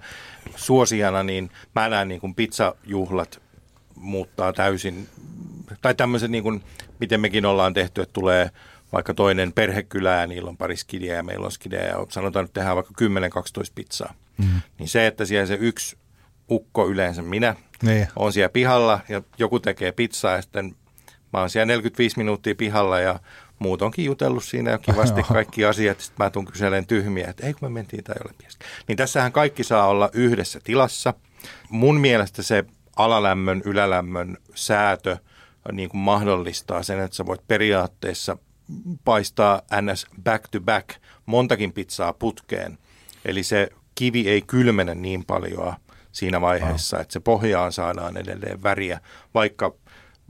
[0.56, 3.42] suosijana, niin mä näen niin kuin pizzajuhlat
[3.96, 5.08] muuttaa täysin,
[5.82, 6.64] tai tämmöiset niin kuin,
[7.00, 8.52] miten mekin ollaan tehty, että tulee
[8.94, 12.54] vaikka toinen perhekylä ja niillä on pari skidiä ja meillä on skidiä ja sanotaan että
[12.54, 13.06] tehdään vaikka 10-12
[13.76, 14.14] pizzaa.
[14.38, 14.62] Mm.
[14.80, 15.98] Niin se, että siellä se yksi
[16.52, 18.08] ukko yleensä minä niin.
[18.16, 20.76] on siellä pihalla ja joku tekee pizzaa ja sitten
[21.34, 23.20] mä oon siellä 45 minuuttia pihalla ja
[23.60, 26.00] muut onkin jutellut siinä jo kivasti kaikki asiat.
[26.00, 28.34] Sitten mä tuun kyseleen tyhmiä, että ei kun me mentiin tai ole
[28.88, 31.14] Niin tässähän kaikki saa olla yhdessä tilassa.
[31.70, 35.18] Mun mielestä se alalämmön, ylälämmön säätö
[35.72, 38.38] niin kuin mahdollistaa sen, että sä voit periaatteessa
[39.04, 40.08] paistaa ns.
[40.24, 40.90] back to back
[41.26, 42.78] montakin pizzaa putkeen.
[43.26, 45.74] Eli se kivi ei kylmene niin paljon
[46.12, 47.02] siinä vaiheessa, oh.
[47.02, 49.00] että se pohjaan saadaan edelleen väriä,
[49.34, 49.74] vaikka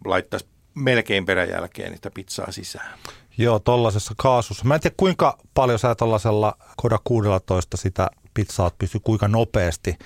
[0.06, 3.00] laittaisi melkein peräjälkeen niitä pizzaa sisään.
[3.38, 4.66] Joo, tollasessa kaasussa.
[4.66, 9.98] Mä en tiedä kuinka paljon sä tollasella Koda 16 sitä pizzaa pysty, kuinka nopeasti.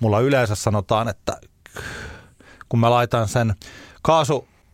[0.00, 1.40] Mulla yleensä sanotaan, että
[2.68, 3.54] kun mä laitan sen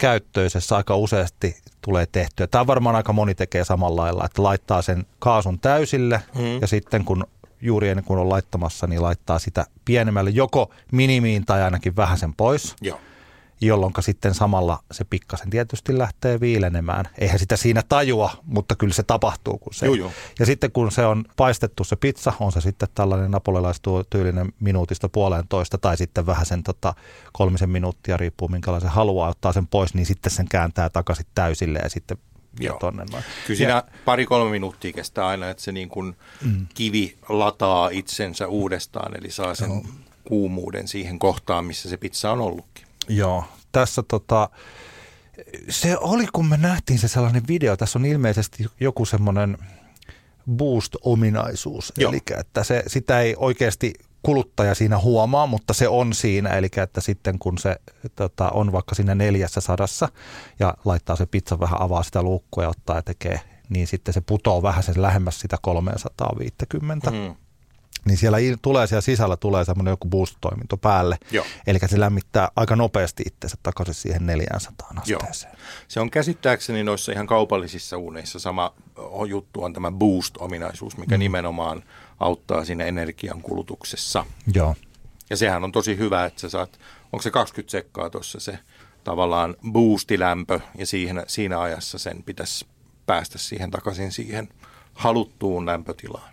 [0.03, 2.47] kaasukäyttöisessä aika useasti tulee tehtyä.
[2.47, 6.61] Tämä varmaan aika moni tekee samalla lailla, että laittaa sen kaasun täysille mm.
[6.61, 7.25] ja sitten kun
[7.61, 12.35] juuri ennen kuin on laittamassa, niin laittaa sitä pienemmälle joko minimiin tai ainakin vähän sen
[12.35, 12.77] pois.
[12.81, 12.99] Joo
[13.67, 17.05] jolloin sitten samalla se pikkasen tietysti lähtee viilenemään.
[17.19, 19.59] Eihän sitä siinä tajua, mutta kyllä se tapahtuu.
[19.59, 19.87] Kun se.
[19.87, 20.13] Joo, joo.
[20.39, 25.79] Ja sitten kun se on paistettu se pizza, on se sitten tällainen napolilaistyylinen minuutista puolentoista
[25.79, 26.95] tai sitten vähän sen tota,
[27.33, 31.91] kolmisen minuuttia, riippuu minkälaisen haluaa ottaa sen pois, niin sitten sen kääntää takaisin täysille ja
[31.91, 32.19] sitten
[32.61, 32.79] Joo.
[32.79, 33.25] Tonne noin.
[33.47, 36.67] Kyllä siinä pari-kolme minuuttia kestää aina, että se niin kuin mm.
[36.75, 39.83] kivi lataa itsensä uudestaan, eli saa sen Joo.
[40.25, 42.87] kuumuuden siihen kohtaan, missä se pizza on ollutkin.
[43.09, 44.51] Joo, tässä tota,
[45.69, 49.59] se oli kun me nähtiin se sellainen video, tässä on ilmeisesti joku semmoinen
[50.51, 52.11] boost-ominaisuus, Joo.
[52.11, 57.01] eli että se, sitä ei oikeasti kuluttaja siinä huomaa, mutta se on siinä, eli että
[57.01, 57.77] sitten kun se
[58.17, 60.09] tota, on vaikka siinä neljässä sadassa
[60.59, 64.21] ja laittaa se pizza vähän, avaa sitä luukkua ja ottaa ja tekee, niin sitten se
[64.21, 67.11] putoo vähän sen lähemmäs sitä 350.
[67.11, 67.35] Mm
[68.05, 71.19] niin siellä tulee siellä sisällä tulee semmoinen joku boost-toiminto päälle.
[71.31, 71.45] Joo.
[71.67, 75.53] Eli se lämmittää aika nopeasti itsensä takaisin siihen 400 asteeseen.
[75.53, 75.61] Joo.
[75.89, 78.75] Se on käsittääkseni noissa ihan kaupallisissa uuneissa sama
[79.29, 81.19] juttu on tämä boost-ominaisuus, mikä mm.
[81.19, 81.83] nimenomaan
[82.21, 84.27] auttaa siinä energian kulutuksessa.
[84.55, 84.75] Joo.
[85.31, 86.81] Ja sehän on tosi hyvä, että sä saat,
[87.13, 88.59] onko se 20 sekkaa tuossa se
[89.05, 92.67] tavallaan boostilämpö ja siihen, siinä ajassa sen pitäisi
[93.07, 94.49] päästä siihen takaisin siihen
[94.95, 96.32] haluttuun lämpötilaan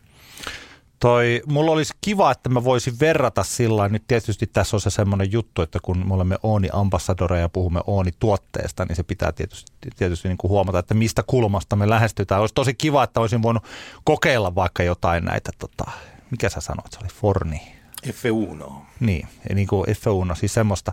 [0.99, 5.31] toi, mulla olisi kiva, että mä voisin verrata sillä Nyt tietysti tässä on se semmoinen
[5.31, 10.38] juttu, että kun me olemme Ooni-ambassadoreja ja puhumme Ooni-tuotteesta, niin se pitää tietysti, tietysti niin
[10.38, 12.41] kuin huomata, että mistä kulmasta me lähestytään.
[12.41, 13.63] Olisi tosi kiva, että olisin voinut
[14.03, 15.91] kokeilla vaikka jotain näitä, tota,
[16.31, 18.73] mikä sä sanoit, se oli Forni F1.
[18.99, 20.91] Niin, niin kuin F1, siis semmoista,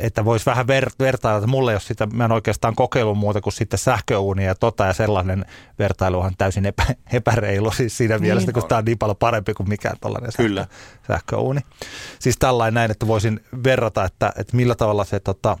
[0.00, 3.52] että voisi vähän ver- vertailla, että mulle jos sitä, mä en oikeastaan kokeillut muuta kuin
[3.52, 5.44] sitten sähköuunia ja tota ja sellainen
[5.78, 9.54] vertailu on täysin epä, epäreilu siis siinä niin mielessä, kun tämä on niin paljon parempi
[9.54, 10.60] kuin mikään tällainen Kyllä.
[10.60, 11.60] Sähkö, sähköuuni.
[12.18, 15.58] Siis tällainen näin, että voisin verrata, että, että millä tavalla se tota,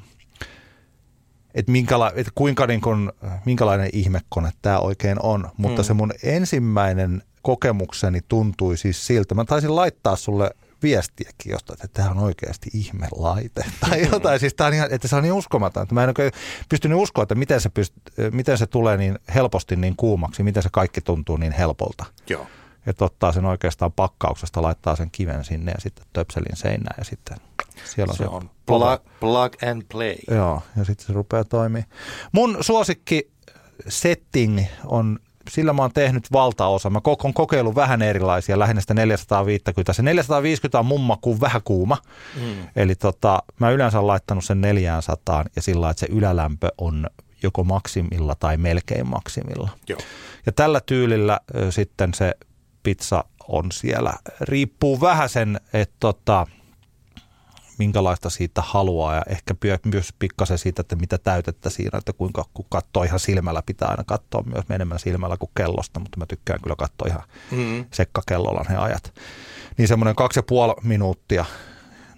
[1.54, 3.12] että, minkäla, että kuinka niin kuin,
[3.44, 5.50] minkälainen ihmekone tämä oikein on.
[5.56, 5.86] Mutta mm.
[5.86, 9.34] se mun ensimmäinen kokemukseni tuntui siis siltä.
[9.34, 10.50] Mä taisin laittaa sulle
[10.82, 14.40] viestiäkin jostain, että tämä on oikeasti ihmelaite tai jotain.
[14.40, 16.32] Siis tämä on ihan, että se on niin uskomaton, että mä en oikein
[16.68, 17.94] pystynyt uskoa, että miten se, pyst,
[18.32, 22.04] miten se tulee niin helposti niin kuumaksi, miten se kaikki tuntuu niin helpolta.
[22.30, 22.46] Joo.
[22.86, 27.36] Että ottaa sen oikeastaan pakkauksesta, laittaa sen kiven sinne ja sitten töpselin seinään ja sitten
[27.84, 30.16] siellä on se, se on plug, plug and play.
[30.30, 31.90] Joo, ja sitten se rupeaa toimimaan.
[32.32, 33.30] Mun suosikki
[33.88, 35.18] setting on
[35.50, 36.90] sillä mä oon tehnyt valtaosa.
[36.90, 39.92] Mä oon kokeillut vähän erilaisia, lähinnä sitä 450.
[39.92, 41.96] Se 450 on mumma kuin vähän kuuma.
[42.40, 42.68] Mm.
[42.76, 47.06] Eli tota, mä yleensä olen laittanut sen 400 ja sillä että se ylälämpö on
[47.42, 49.70] joko maksimilla tai melkein maksimilla.
[49.88, 49.98] Joo.
[50.46, 52.34] Ja tällä tyylillä sitten se
[52.82, 54.14] pizza on siellä.
[54.40, 56.46] Riippuu vähän sen, että tota,
[57.78, 62.66] minkälaista siitä haluaa ja ehkä myös pikkasen siitä, että mitä täytettä siinä, että kuinka kun
[62.68, 66.76] katsoo ihan silmällä, pitää aina katsoa myös enemmän silmällä kuin kellosta, mutta mä tykkään kyllä
[66.76, 67.84] katsoa ihan mm.
[67.92, 69.14] sekkakellolla ne ajat.
[69.78, 71.44] Niin semmoinen kaksi ja puoli minuuttia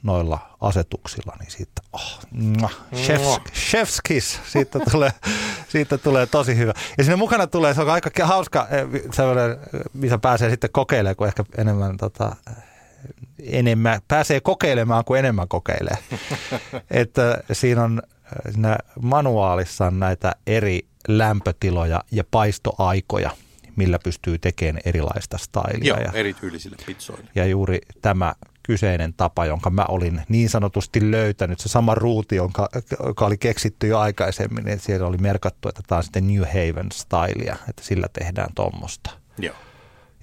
[0.03, 2.21] noilla asetuksilla, niin siitä, oh,
[2.95, 5.13] chef's, chef's kiss, siitä tulee,
[5.69, 6.73] siitä tulee tosi hyvä.
[6.99, 9.57] Ja sinne mukana tulee, se on aika hauska, eh, sellainen,
[9.93, 12.37] missä pääsee sitten kokeilemaan, kun ehkä enemmän tota,
[13.43, 15.99] enemmän, pääsee kokeilemaan kuin enemmän kokeilee.
[16.91, 18.03] että siinä on
[18.53, 23.31] siinä manuaalissa on näitä eri lämpötiloja ja paistoaikoja,
[23.77, 25.89] millä pystyy tekemään erilaista stylia.
[25.89, 27.31] Joo, ja, erityylisille pizzoille.
[27.35, 32.69] Ja juuri tämä kyseinen tapa, jonka mä olin niin sanotusti löytänyt, se sama ruuti, jonka,
[33.07, 36.93] joka oli keksitty jo aikaisemmin, että siellä oli merkattu, että tämä on sitten New Haven
[36.93, 39.11] stylia, että sillä tehdään tuommoista.
[39.39, 39.55] Joo.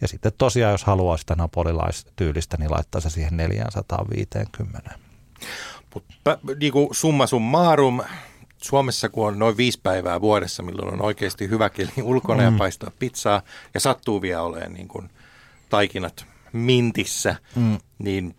[0.02, 4.92] Ja sitten tosiaan, jos haluaa sitä napolilaistyylistä, niin laittaa se siihen 450.
[5.94, 8.02] Mutta niin kuin summa summarum,
[8.58, 12.54] Suomessa kun on noin viisi päivää vuodessa, milloin on oikeasti hyvä keli ulkona mm.
[12.54, 13.42] ja paistaa pizzaa,
[13.74, 15.10] ja sattuu vielä olemaan niin kuin
[15.70, 17.78] taikinat mintissä, mm.
[18.00, 18.36] niin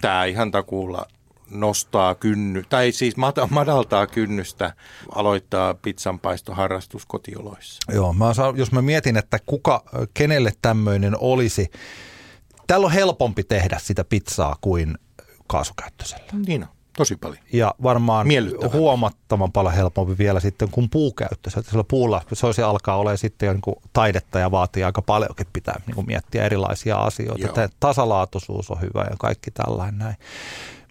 [0.00, 1.06] tämä ihan takuulla
[1.50, 3.14] nostaa kynny, tai siis
[3.50, 4.74] madaltaa kynnystä
[5.14, 7.92] aloittaa pizzanpaistoharrastus kotioloissa.
[7.92, 11.70] Joo, mä saan, jos mä mietin, että kuka, kenelle tämmöinen olisi,
[12.66, 14.98] täällä on helpompi tehdä sitä pizzaa kuin
[15.46, 16.26] kaasukäyttöisellä.
[16.46, 16.73] Niin on.
[16.96, 17.38] Tosi paljon.
[17.52, 18.26] Ja varmaan
[18.72, 21.50] huomattavan paljon helpompi vielä sitten kuin puukäyttö.
[21.50, 25.46] Sillä puulla se olisi alkaa olla sitten jo niin kuin taidetta ja vaatii aika paljonkin
[25.52, 27.48] pitää niin kuin miettiä erilaisia asioita.
[27.48, 30.16] Tämä tasalaatuisuus on hyvä ja kaikki tällainen näin.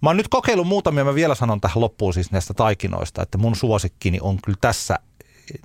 [0.02, 3.56] Mä oon nyt kokeillut muutamia, mä vielä sanon tähän loppuun siis näistä taikinoista, että mun
[3.56, 5.00] suosikkini on kyllä tässä,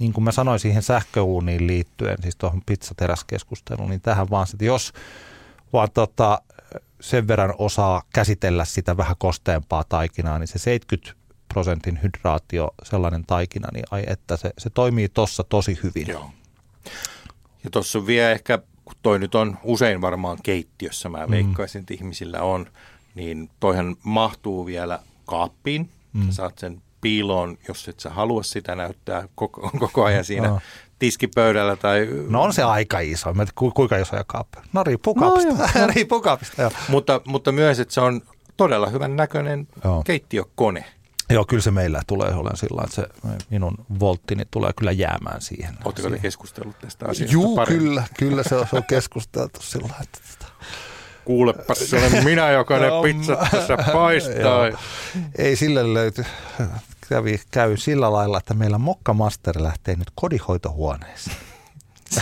[0.00, 4.92] niin kuin mä sanoin siihen sähköuuniin liittyen, siis tuohon pizzateräskeskusteluun, niin tähän vaan, että jos
[5.72, 6.42] vaan tota,
[7.00, 11.14] sen verran osaa käsitellä sitä vähän kosteempaa taikinaa, niin se 70
[11.48, 16.06] prosentin hydraatio, sellainen taikina, niin ai että se, se toimii tossa tosi hyvin.
[16.08, 16.30] Joo.
[17.64, 21.94] Ja tuossa on vielä ehkä, kun toi nyt on usein varmaan keittiössä, mä veikkaisin, että
[21.94, 22.66] ihmisillä on,
[23.14, 25.90] niin toihan mahtuu vielä kaappiin.
[26.12, 26.26] Mm.
[26.26, 30.60] Sä saat sen piiloon, jos et sä halua sitä näyttää koko, koko ajan siinä.
[30.98, 34.64] Tiskipöydällä tai No on se aika iso, ku- kuinka isoja kaappeja.
[34.72, 36.70] No riippuu kaapista, riippuu kaapista, joo.
[36.88, 38.20] Mutta, mutta myös, että se on
[38.56, 40.02] todella hyvän näköinen Joo.
[40.02, 40.84] keittiökone.
[41.30, 43.06] Joo, kyllä se meillä tulee olemaan sillä, että se
[43.50, 45.74] minun volttini tulee kyllä jäämään siihen.
[45.84, 47.86] Oletteko te keskustellut tästä asiasta Juu, paremmin?
[47.88, 50.46] kyllä, kyllä se on, se on keskusteltu sillä lailla, että
[51.24, 54.66] Kuulepas, se olen minä, joka ne No, pizzat tässä paistaa.
[54.68, 54.78] Joo.
[55.38, 56.24] ei sille löyty.
[57.08, 61.36] Kävi, käy sillä lailla, että meillä Mokkamaster lähtee nyt kodinhoitohuoneeseen.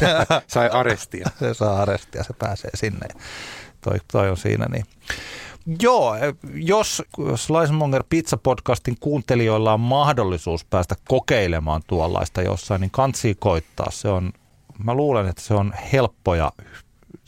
[0.46, 1.30] Sai arestia.
[1.38, 3.08] Se saa arestia, se pääsee sinne.
[3.80, 4.84] Toi, toi on siinä niin.
[5.80, 6.16] Joo,
[6.54, 7.02] jos
[7.34, 13.90] Slicemonger Pizza Podcastin kuuntelijoilla on mahdollisuus päästä kokeilemaan tuollaista jossain, niin kansi koittaa.
[13.90, 14.32] Se on,
[14.84, 16.52] mä luulen, että se on helppo ja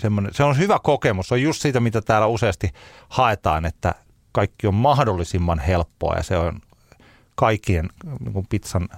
[0.00, 1.28] semmoinen, se on hyvä kokemus.
[1.28, 2.70] Se on just siitä, mitä täällä useasti
[3.08, 3.94] haetaan, että
[4.32, 6.60] kaikki on mahdollisimman helppoa ja se on
[7.38, 7.88] kaikkien
[8.20, 8.88] niin pizzan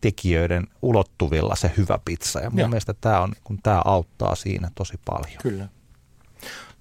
[0.00, 2.40] tekijöiden ulottuvilla se hyvä pizza.
[2.40, 2.68] Ja mun Joo.
[2.68, 5.38] mielestä tämä, on, kun tämä auttaa siinä tosi paljon.
[5.42, 5.68] Kyllä.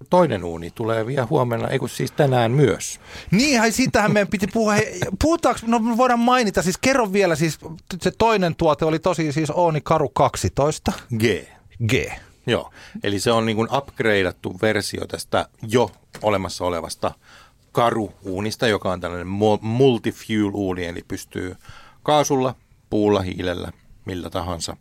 [0.09, 2.99] Toinen uuni tulee vielä huomenna, ei kun siis tänään myös.
[3.31, 4.73] Niin, ai siitähän meidän piti puhua.
[4.73, 7.59] Hei, Puhutaanko, no me voidaan mainita, siis kerro vielä, siis
[8.01, 11.23] se toinen tuote oli tosi siis Ooni Karu 12 G.
[11.87, 11.93] G.
[12.47, 12.71] Joo,
[13.03, 15.91] eli se on niin kuin upgradeattu versio tästä jo
[16.21, 17.11] olemassa olevasta
[17.75, 21.55] karuuunista, joka on tällainen mu- multifuel-uuni, eli pystyy
[22.03, 22.55] kaasulla,
[22.89, 23.71] puulla, hiilellä,
[24.05, 24.77] millä tahansa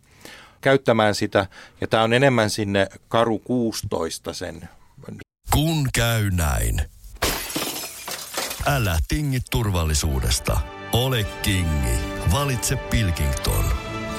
[0.60, 1.46] käyttämään sitä.
[1.80, 4.68] Ja tämä on enemmän sinne karu 16 sen
[5.52, 6.80] Kun käy näin.
[8.66, 10.60] Älä tingi turvallisuudesta.
[10.92, 11.98] Ole kingi.
[12.32, 13.64] Valitse Pilkington.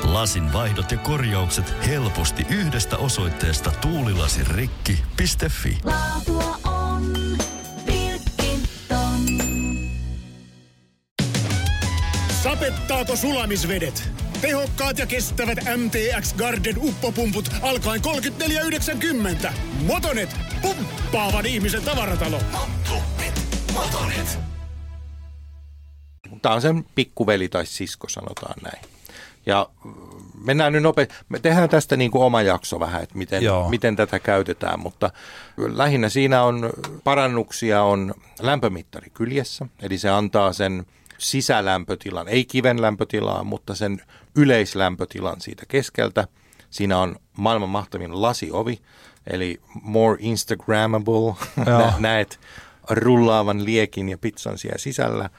[0.04, 5.78] Lasin vaihdot ja korjaukset helposti yhdestä osoitteesta tuulilasirikki.fi.
[5.84, 7.14] Laatua on
[12.46, 14.10] Sapettaako sulamisvedet?
[14.42, 18.02] Tehokkaat ja kestävät MTX Garden uppopumput alkaen
[19.46, 19.54] 34,90.
[19.86, 22.40] Motonet, pumppaavan ihmisen tavaratalo.
[26.42, 28.82] Tämä on sen pikkuveli tai sisko, sanotaan näin.
[29.46, 29.94] Ja mm,
[30.44, 31.16] mennään nyt nopeasti.
[31.30, 33.70] Me tehdään tästä niin kuin oma jakso vähän, että miten, Joo.
[33.70, 35.12] miten tätä käytetään, mutta
[35.58, 36.70] lähinnä siinä on
[37.04, 40.86] parannuksia on lämpömittari kyljessä, eli se antaa sen
[41.30, 44.02] sisälämpötilan, ei kiven lämpötilaa, mutta sen
[44.36, 46.28] yleislämpötilan siitä keskeltä.
[46.70, 48.80] Siinä on maailman mahtavin lasiovi,
[49.28, 51.34] eli more Instagrammable.
[51.66, 52.40] Nä- Näet
[52.90, 55.30] rullaavan liekin ja pizzan siellä sisällä.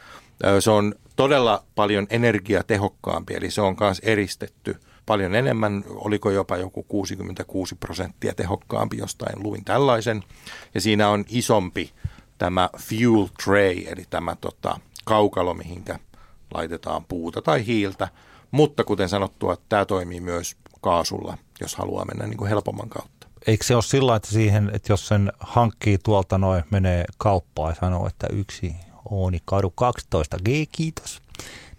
[0.60, 6.82] Se on todella paljon energiatehokkaampi, eli se on myös eristetty paljon enemmän, oliko jopa joku
[6.82, 10.22] 66 prosenttia tehokkaampi, jostain luin tällaisen.
[10.74, 11.92] Ja siinä on isompi
[12.38, 15.98] tämä fuel tray, eli tämä tota, kaukalo, mihinkä
[16.54, 18.08] laitetaan puuta tai hiiltä.
[18.50, 23.26] Mutta kuten sanottua, tämä toimii myös kaasulla, jos haluaa mennä niin kuin helpomman kautta.
[23.46, 27.74] Eikö se ole sillä, että siihen, että jos sen hankkii tuolta noin, menee kauppaan ja
[27.80, 28.74] sanoo, että yksi
[29.10, 31.22] Ooni Karu 12 G, kiitos.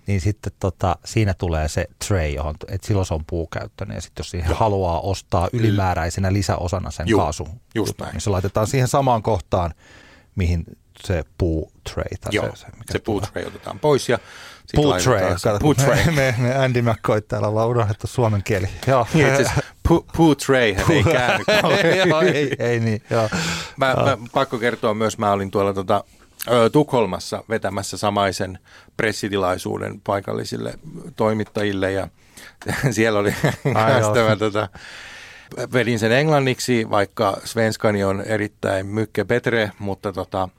[0.08, 3.96] Niin sitten tota, siinä tulee se tray, johon, että silloin se on puukäyttöinen.
[3.96, 8.13] Ja sitten jos siihen haluaa ostaa ylimääräisenä lisäosana sen Juu, kaasu, just näin.
[8.13, 9.74] niin se laitetaan siihen samaan kohtaan,
[10.36, 10.66] mihin
[11.04, 12.06] se puu tray.
[12.22, 14.20] Tai Joo, se, se, mikä se poo tray otetaan pois ja
[14.76, 15.60] laitetaan tray.
[15.60, 16.06] Poo tray.
[16.06, 18.70] Me, me, me Andy McCoy täällä ollaan unohdettu suomen kieli.
[18.88, 19.08] Joo.
[19.14, 19.48] Niin,
[19.88, 21.46] poo, poo tray ei käänny
[22.06, 22.36] joo, hyvin.
[22.36, 23.30] ei, ei niin, joo.
[23.78, 26.04] Mä, mä, pakko kertoa myös, mä olin tuolla tota,
[26.72, 28.60] Tukholmassa vetämässä samaisen
[28.98, 30.74] pressitilaisuuden paikallisille
[31.16, 32.08] toimittajille ja
[32.92, 33.36] siellä oli
[34.14, 34.70] tämä tota,
[35.74, 40.50] vedin sen englanniksi, vaikka svenskani on erittäin mykke petre, mutta tota,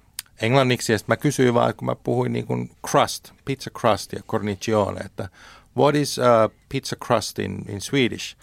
[0.42, 4.22] englanniksi ja sitten mä kysyin vaan, kun mä puhuin niin kuin crust, pizza crust ja
[4.22, 5.29] cornicione, että
[5.77, 8.37] what is uh, pizza crust in, in Swedish?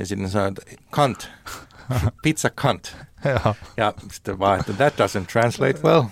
[0.00, 1.30] Ja sitten sanoin, että cunt,
[2.22, 2.96] pizza cunt.
[3.24, 3.54] Joo.
[3.76, 6.02] Ja sitten vaan, että that doesn't translate well.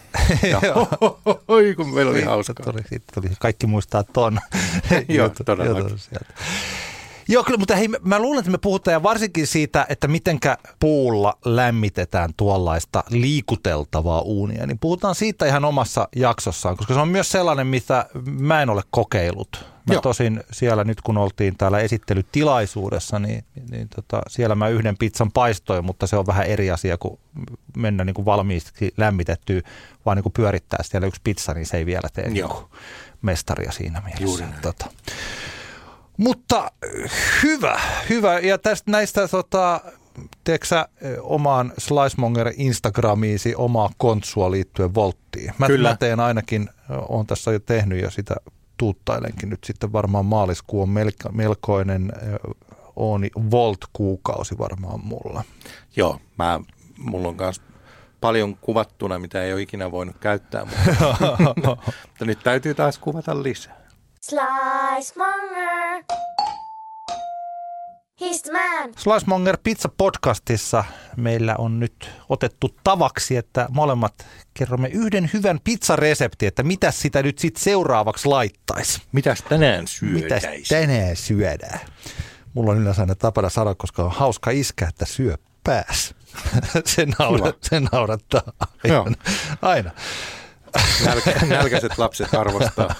[0.51, 0.61] Ja
[1.49, 2.67] oi, kun meillä oli hauskaa.
[2.73, 2.83] tuli,
[3.15, 4.41] tuli, kaikki muistaa ton.
[5.09, 5.99] Joo, todellakin.
[7.29, 11.39] Joo, kyllä, mutta hei, mä- luulen, että me puhutaan ja varsinkin siitä, että mitenkä puulla
[11.45, 17.67] lämmitetään tuollaista liikuteltavaa uunia, niin puhutaan siitä ihan omassa jaksossaan, koska se on myös sellainen,
[17.67, 19.65] mitä mä en ole kokeillut.
[19.87, 20.03] Mä Joo.
[20.03, 25.85] tosin siellä nyt, kun oltiin täällä esittelytilaisuudessa, niin, niin tota, siellä mä yhden pizzan paistoin,
[25.85, 27.19] mutta se on vähän eri asia kuin
[27.77, 29.61] mennä niin kuin valmiiksi lämmitettyä,
[30.07, 32.49] vaan niin kuin pyörittää siellä yksi pizza, niin se ei vielä tee niin Joo.
[32.49, 32.65] kuin
[33.23, 34.25] mestaria siinä mielessä.
[34.25, 34.63] Juuri näin.
[34.63, 34.87] Tota.
[36.16, 36.59] Mutta
[37.05, 37.11] äh,
[37.42, 38.38] hyvä, hyvä.
[38.38, 39.81] Ja tästä näistä tota,
[40.44, 45.55] teekö sä ö, omaan Slicemonger Instagramiisi omaa kontsua liittyen volttiin?
[45.59, 45.88] Mä, Kyllä.
[45.88, 46.70] mä teen ainakin,
[47.09, 48.35] on tässä jo tehnyt ja sitä
[48.77, 52.12] tuuttailenkin nyt sitten varmaan maaliskuu on melko, melkoinen
[52.96, 55.44] Ooni Volt-kuukausi varmaan mulla.
[55.96, 56.61] Joo, mä,
[56.98, 57.61] mulla on myös
[58.20, 60.66] paljon kuvattuna, mitä ei ole ikinä voinut käyttää,
[62.09, 63.84] mutta nyt täytyy taas kuvata lisää.
[64.29, 66.05] Slice Monger.
[68.21, 68.93] He's the man.
[68.97, 70.85] Slicemonger Pizza podcastissa
[71.17, 77.39] meillä on nyt otettu tavaksi, että molemmat kerromme yhden hyvän pizzareseptin, että mitä sitä nyt
[77.39, 79.03] sitten seuraavaksi laittaisi.
[79.13, 80.69] Mitäs tänään Mitä syötäis?
[80.69, 81.81] tänään syödään?
[82.55, 86.15] Mulla on yleensä aina tapana sanoa, koska on hauska iskä, että syö pääs.
[86.87, 88.53] se, naurat, se naurattaa
[88.85, 89.15] aina.
[89.63, 89.91] Aina.
[91.07, 92.95] Nälkä, nälkäiset lapset arvostaa.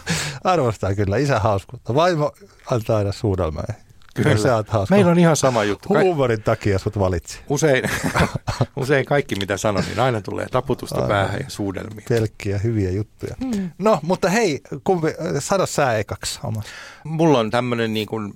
[0.45, 1.95] Arvostaa kyllä isä hauskuutta.
[1.95, 2.33] Vaimo
[2.71, 3.75] antaa aina suudelmää.
[4.15, 4.95] Kyllä se on hauska.
[4.95, 5.89] Meillä on ihan sama juttu.
[5.89, 7.41] Huumorin takia sut valitsi.
[7.49, 7.85] usein,
[8.77, 11.09] usein kaikki, mitä sanon, niin aina tulee taputusta Aivan.
[11.09, 12.07] päähän ja suudelmia.
[12.09, 13.35] Pelkkiä hyviä juttuja.
[13.41, 13.71] Mm.
[13.79, 15.09] No, mutta hei, kumpi,
[15.39, 16.63] sano sä ekaksi oma.
[17.05, 18.35] Mulla on tämmöinen niin kuin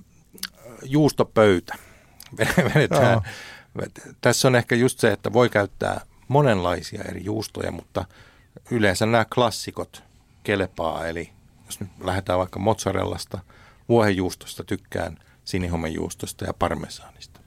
[0.83, 1.75] juustopöytä.
[2.75, 3.11] Vedetään.
[3.11, 3.21] Joo.
[4.21, 8.05] Tässä on ehkä just se, että voi käyttää monenlaisia eri juustoja, mutta
[8.71, 10.03] yleensä nämä klassikot
[10.43, 11.07] kelepaa.
[11.07, 11.29] Eli
[11.65, 13.39] jos nyt lähdetään vaikka mozzarellasta,
[13.89, 17.39] vuohenjuustosta tykkään, sinihomejuustosta ja parmesaanista.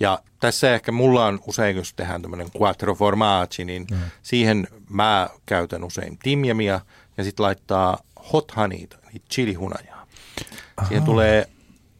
[0.00, 3.98] Ja tässä ehkä mulla on usein, jos tehdään tämmöinen quattro formaggi, niin mm.
[4.22, 6.80] siihen mä käytän usein timjamia
[7.16, 7.98] ja sitten laittaa
[8.32, 10.06] hot honeyta, niin chilihunajaa.
[10.88, 11.48] Siihen tulee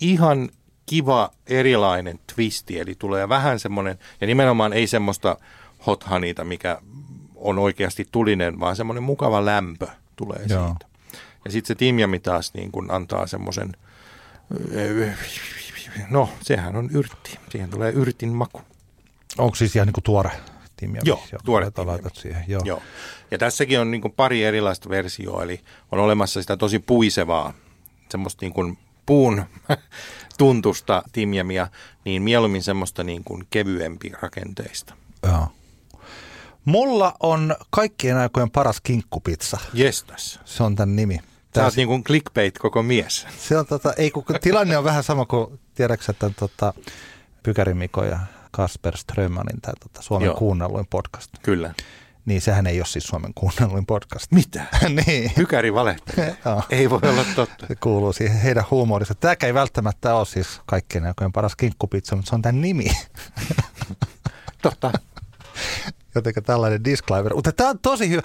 [0.00, 0.50] ihan
[0.87, 5.37] kiva erilainen twisti, eli tulee vähän semmoinen, ja nimenomaan ei semmoista
[5.87, 6.78] hot honeyta, mikä
[7.42, 10.66] on oikeasti tulinen, vaan semmoinen mukava lämpö tulee Joo.
[10.66, 10.87] siitä.
[11.44, 13.72] Ja sitten se timjami taas niin kun antaa semmoisen,
[16.11, 18.61] no sehän on yrtti, siihen tulee yrtin maku.
[19.38, 20.31] Onko siis ihan niin kuin tuore
[20.76, 21.09] timjami?
[21.09, 21.90] Joo, tuore jota timjami.
[21.90, 22.44] laitat siihen.
[22.48, 22.62] Joo.
[22.64, 22.83] Joo.
[23.31, 25.61] Ja tässäkin on niin kuin pari erilaista versioa, eli
[25.92, 27.52] on olemassa sitä tosi puisevaa,
[28.09, 29.44] semmoista niin kuin puun
[30.38, 31.68] tuntusta timjamia,
[32.05, 34.94] niin mieluummin semmoista niin kuin kevyempi rakenteista.
[35.22, 35.46] Joo.
[36.64, 39.59] Mulla on kaikkien aikojen paras kinkkupizza.
[39.72, 40.40] Jestas.
[40.44, 41.20] Se on tämän nimi.
[41.53, 43.27] Tää, oot niin kuin clickbait koko mies.
[43.38, 46.75] se on tota, ei kun tilanne on vähän sama kuin, tiedätkö, että tota,
[47.42, 48.18] Pykäri Miko ja
[48.51, 50.37] Kasper Strömmanin tämä tota, Suomen Joo.
[50.37, 51.31] kuunnelluin podcast.
[51.42, 51.75] Kyllä.
[52.25, 54.33] Niin sehän ei ole siis Suomen kuunnelluin podcast.
[54.33, 54.64] Mitä?
[55.07, 55.31] niin.
[55.35, 56.37] Pykäri valehtelee.
[56.44, 56.62] Joo.
[56.70, 57.66] Ei voi olla totta.
[57.66, 59.14] Se kuuluu siihen heidän huumorissa.
[59.14, 62.90] Tämäkään ei välttämättä ole siis kaikkien aikojen paras kinkkupizza, mutta se on tämän nimi.
[64.62, 64.92] Totta.
[66.14, 67.35] Jotenka tällainen disclaimer.
[67.35, 68.22] Mutta tämä on tosi hyvä.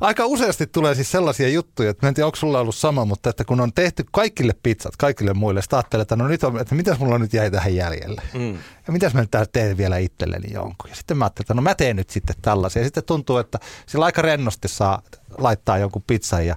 [0.00, 3.30] Aika useasti tulee siis sellaisia juttuja, että mä en tiedä, onko sulla ollut sama, mutta
[3.30, 6.74] että kun on tehty kaikille pizzat, kaikille muille, sitten ajattelee, että no nyt on, että
[6.74, 8.22] mitäs mulla nyt jäi tähän jäljelle.
[8.34, 8.58] Mm.
[8.86, 10.90] Ja mitäs mä nyt täällä teen vielä itselleni jonkun.
[10.90, 12.82] Ja sitten mä ajattelin, että no mä teen nyt sitten tällaisia.
[12.82, 15.02] Ja sitten tuntuu, että sillä aika rennosti saa
[15.38, 16.56] laittaa jonkun pizzan ja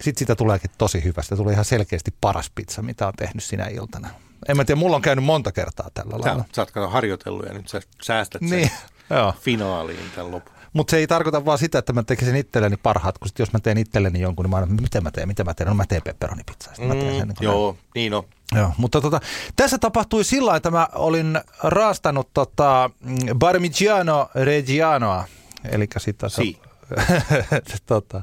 [0.00, 1.22] sitten siitä tuleekin tosi hyvä.
[1.22, 4.08] Sitä tulee ihan selkeästi paras pizza, mitä on tehnyt sinä iltana.
[4.48, 6.44] En mä tiedä, mulla on käynyt monta kertaa tällä Sä, lailla.
[6.54, 8.70] sä oot kato harjoitellut ja nyt sä säästät sen Niin,
[9.10, 9.34] joo.
[9.40, 10.54] finaaliin tämän lopun.
[10.72, 13.58] Mutta se ei tarkoita vaan sitä, että mä tekisin itselleni parhaat, kun sit jos mä
[13.60, 16.02] teen itselleni jonkun, niin mä aina, mitä mä teen, mitä mä teen, no mä teen
[16.02, 16.74] pepperonipizzaa.
[16.74, 18.24] Sitten mä teen sen, niin joo, niin on.
[18.56, 19.20] Joo, mutta tota,
[19.56, 25.24] tässä tapahtui sillä että mä olin raastanut tota, mm, Parmigiano Reggianoa,
[25.70, 26.28] eli sitä...
[26.28, 26.60] se- Si.
[27.86, 28.22] tota,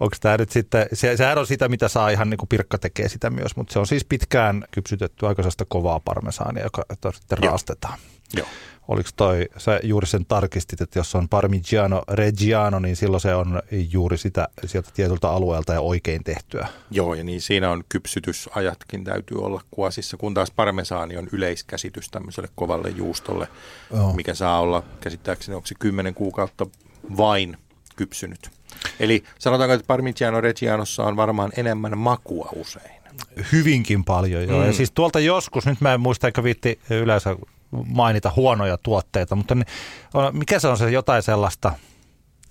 [0.00, 3.08] onko tämä nyt sitten, se, sehän on sitä, mitä saa ihan niin kuin Pirkka tekee
[3.08, 7.50] sitä myös, mutta se on siis pitkään kypsytetty aikaisesta kovaa parmesaania, joka sitten Joo.
[7.50, 7.98] raastetaan.
[8.36, 8.46] Joo.
[8.88, 13.62] Oliko toi, sä juuri sen tarkistit, että jos on Parmigiano Reggiano, niin silloin se on
[13.92, 16.68] juuri sitä sieltä tietyltä alueelta ja oikein tehtyä.
[16.90, 22.48] Joo, ja niin siinä on kypsytysajatkin täytyy olla kuosissa, kun taas parmesaani on yleiskäsitys tämmöiselle
[22.54, 23.48] kovalle juustolle,
[23.94, 24.12] Joo.
[24.12, 26.66] mikä saa olla käsittääkseni, onko se 10 kuukautta
[27.16, 27.56] vain
[27.96, 28.50] kypsynyt.
[29.00, 33.00] Eli sanotaanko, että Parmigiano Reggianossa on varmaan enemmän makua usein.
[33.52, 34.56] hyvinkin paljon jo.
[34.60, 34.66] Mm.
[34.66, 37.36] Ja siis tuolta joskus, nyt mä en muista eikä viitti yleensä
[37.86, 39.66] mainita huonoja tuotteita, mutta niin,
[40.32, 41.72] mikä se on se jotain sellaista,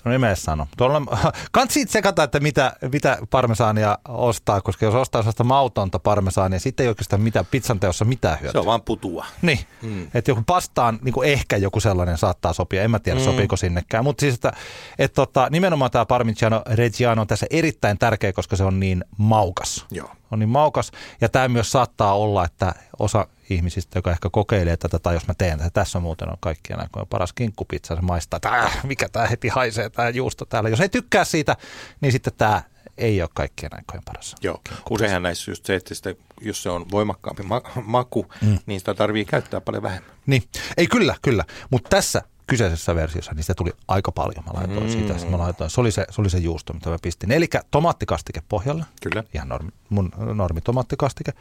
[0.05, 0.67] No ei mene sano.
[0.78, 1.01] Tuolla,
[1.69, 6.88] siitä sekata, että mitä, mitä parmesaania ostaa, koska jos ostaa sellaista mautonta parmesaania, sitten ei
[6.88, 8.51] oikeastaan mitään, pizzan teossa mitään hyötyä.
[8.51, 9.26] Se on vaan putua.
[9.41, 10.07] Niin, mm.
[10.13, 13.26] että joku pastaan, niin kuin ehkä joku sellainen saattaa sopia, en mä tiedä mm.
[13.26, 14.03] sopiiko sinnekään.
[14.03, 14.53] Mutta siis, että,
[14.99, 19.86] että tota, nimenomaan tämä Parmigiano Reggiano on tässä erittäin tärkeä, koska se on niin maukas.
[19.91, 20.09] Joo.
[20.34, 20.91] On niin maukas.
[21.21, 25.34] Ja tämä myös saattaa olla, että osa ihmisistä, joka ehkä kokeilee tätä, tai jos mä
[25.34, 29.27] teen tätä, tässä muuten on kaikkien aikojen paras kinkkupizza, se maistaa, että äh, mikä tämä
[29.27, 30.69] heti haisee, tämä juusto täällä.
[30.69, 31.57] Jos ei tykkää siitä,
[32.01, 32.61] niin sitten tämä
[32.97, 34.36] ei ole kaikkien aikojen paras.
[34.41, 38.59] Joo, useinhan näissä just se, että sitä, jos se on voimakkaampi ma- maku, mm.
[38.65, 40.11] niin sitä tarvii käyttää paljon vähemmän.
[40.25, 40.43] Niin,
[40.77, 44.44] ei kyllä, kyllä, mutta tässä kyseisessä versiossa, niin sitä tuli aika paljon.
[44.46, 44.89] Mä laitoin mm.
[44.89, 45.30] sitä.
[45.30, 47.32] Mä laitoin, se, oli se, se oli se juusto, mitä mä pistin.
[47.32, 48.86] Eli tomaattikastike pohjalle.
[49.02, 49.24] Kyllä.
[49.34, 51.34] Ihan normi, mun normi tomaattikastike.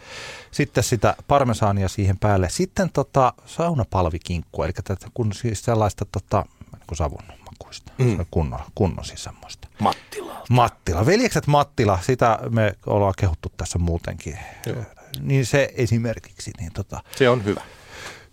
[0.50, 2.48] Sitten sitä parmesaania siihen päälle.
[2.50, 7.92] Sitten tota saunapalvikinkkua, eli tätä, kun siis sellaista tota, niin savun makuista.
[7.98, 8.26] Mm.
[8.30, 9.68] Kunnon, kunnon siis semmoista.
[9.80, 10.42] Mattila.
[10.50, 11.06] Mattila.
[11.06, 14.38] Veljekset Mattila, sitä me ollaan kehuttu tässä muutenkin.
[14.66, 14.84] Joo.
[15.20, 16.50] Niin se esimerkiksi.
[16.58, 17.60] Niin tota, se on hyvä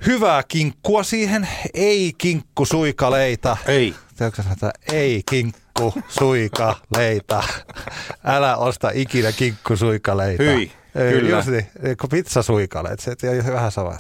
[0.06, 3.58] hyvää kinkkua siihen, ei kinkku suikaleita.
[3.68, 3.96] Ei.
[4.18, 7.44] Tiedätkö sanoa, ei kinkku suikaleita.
[8.24, 10.44] Älä osta ikinä kinkku suikaleita.
[10.44, 11.30] Hyi, ei, kyllä.
[11.38, 13.16] Just niin, pizza suikaleet, se
[13.48, 13.98] on vähän sama.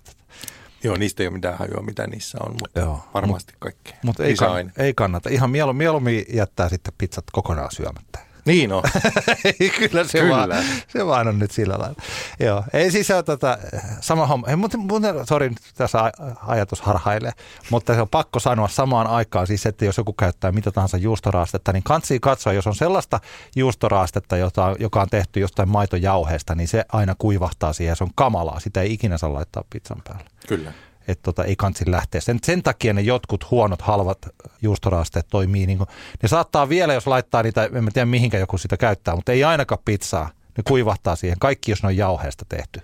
[0.83, 3.97] Joo, niistä ei ole mitään hajua, mitä niissä on, mutta Joo, varmasti mut, kaikkea.
[4.03, 5.29] Mutta ei, kann, ei kannata.
[5.29, 8.19] Ihan mieluummin jättää sitten pizzat kokonaan syömättä.
[8.45, 8.83] Niin on.
[9.79, 10.35] Kyllä, se, Kyllä.
[10.37, 10.49] Vaan,
[10.87, 12.01] se vaan on nyt sillä lailla.
[12.39, 13.57] Joo, ei siis ole tota,
[14.01, 14.47] sama homma.
[14.47, 16.11] Hei, mutta, mutta sori, tässä
[16.47, 17.31] ajatus harhailee,
[17.69, 21.73] mutta se on pakko sanoa samaan aikaan siis, että jos joku käyttää mitä tahansa juustoraastetta,
[21.73, 23.19] niin kansi katsoa, jos on sellaista
[23.55, 28.59] juustoraastetta, jota, joka on tehty jostain maitojauheesta, niin se aina kuivahtaa siihen se on kamalaa.
[28.59, 30.29] Sitä ei ikinä saa laittaa pizzan päälle.
[30.47, 30.73] Kyllä
[31.11, 32.21] että tota, ei kansi lähteä.
[32.21, 34.17] Sen, sen takia ne jotkut huonot, halvat
[34.61, 35.67] juustoraasteet toimii.
[35.67, 35.87] Niin kuin,
[36.23, 39.81] ne saattaa vielä, jos laittaa niitä, en tiedä mihinkä joku sitä käyttää, mutta ei ainakaan
[39.85, 40.29] pizzaa.
[40.57, 41.39] Ne kuivahtaa siihen.
[41.39, 42.81] Kaikki, jos ne on jauheesta tehty.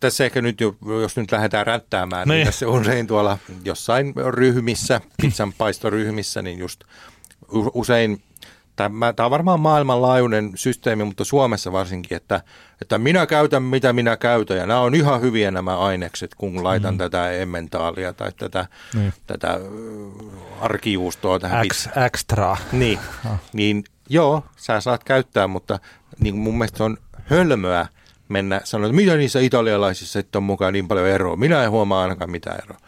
[0.00, 0.60] Tässä ehkä nyt,
[1.02, 6.84] jos nyt lähdetään rättäämään, niin, niin tässä usein tuolla jossain ryhmissä, pizzan paistoryhmissä, niin just
[7.74, 8.22] usein
[8.78, 12.42] Tämä, tämä on varmaan maailmanlaajuinen systeemi, mutta Suomessa varsinkin, että,
[12.82, 16.94] että minä käytän mitä minä käytän ja nämä on ihan hyviä nämä ainekset, kun laitan
[16.94, 16.98] mm.
[16.98, 19.12] tätä emmentaalia tai tätä, niin.
[19.26, 19.60] tätä
[20.60, 21.66] arkijuustoa tähän.
[21.68, 22.56] X, extra.
[22.72, 23.36] Niin, oh.
[23.52, 25.78] niin joo, sä saat käyttää, mutta
[26.20, 27.86] niin mun mielestä on hölmöä
[28.28, 31.36] mennä sanoa, että mitä niissä italialaisissa sitten on mukaan niin paljon eroa.
[31.36, 32.78] Minä en huomaa ainakaan mitään eroa.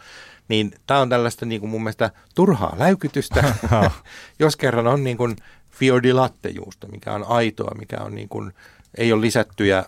[0.47, 3.53] Niin tämä on tällaista niin kuin mun mielestä turhaa läykytystä,
[4.39, 5.35] jos kerran on niin kuin
[5.71, 8.53] fiordi lattejuusto, mikä on aitoa, mikä on niin kuin,
[8.97, 9.85] ei ole lisättyjä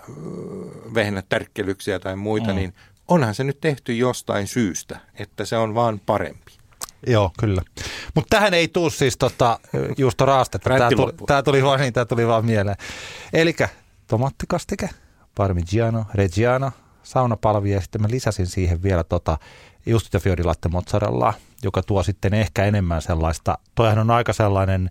[0.94, 2.56] vehnätärkkelyksiä tai muita, mm.
[2.56, 2.74] niin
[3.08, 6.52] onhan se nyt tehty jostain syystä, että se on vaan parempi.
[7.08, 7.62] Joo, kyllä.
[8.16, 9.60] Mutta tähän ei tule siis tota,
[9.98, 10.70] juusto raastetta.
[10.70, 12.78] Tämä tuli, tämä tuli, vaan, niin, tämä tuli vaan mieleen.
[13.34, 13.56] Eli
[14.08, 14.90] tomattikastike,
[15.36, 16.72] parmigiano, reggiano,
[17.04, 19.38] saunapalvi ja sitten mä lisäsin siihen vielä tota,
[19.86, 24.90] just fiorilatte mozzarellaa, joka tuo sitten ehkä enemmän sellaista, toihan on aika sellainen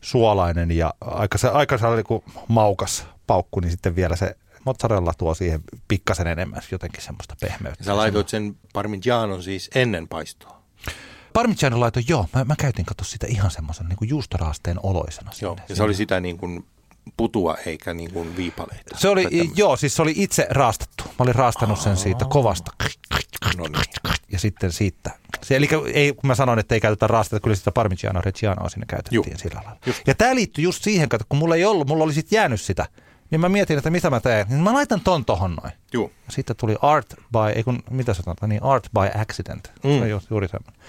[0.00, 5.60] suolainen ja aika, se, aika kuin maukas paukku, niin sitten vielä se mozzarella tuo siihen
[5.88, 7.84] pikkasen enemmän jotenkin semmoista pehmeyttä.
[7.84, 10.60] Sä laitoit sen parmigianon siis ennen paistoa?
[11.32, 12.26] Parmigianon laitoin, joo.
[12.34, 15.30] Mä, mä käytin katso sitä ihan semmoisen niin juustoraasteen oloisena.
[15.42, 15.66] Joo, sinne.
[15.68, 16.64] ja se oli sitä niin kuin
[17.16, 18.98] putua eikä niin kuin viipaleita.
[18.98, 21.04] Se oli, joo, siis se oli itse raastettu.
[21.04, 22.70] Mä olin raastanut sen siitä kovasta.
[23.56, 23.84] No niin.
[24.32, 25.10] Ja sitten siitä.
[25.42, 28.86] Se, eli ei, kun mä sanoin, että ei käytetä raastetta, kyllä sitä parmigiano reggianoa sinne
[28.86, 29.38] käytettiin Juh.
[29.38, 29.80] sillä lailla.
[29.86, 30.02] Just.
[30.06, 32.86] Ja tämä liittyy just siihen, että kun mulla ei ollut, mulla oli sitten jäänyt sitä,
[33.30, 34.46] niin mä mietin, että mitä mä teen.
[34.48, 35.72] Niin mä laitan ton tohon noin.
[35.92, 36.10] Joo.
[36.28, 39.72] Sitten tuli art by, ei kun, mitä sanotaan, niin art by accident.
[39.84, 39.90] Mm.
[39.90, 40.80] Se on juuri semmoinen.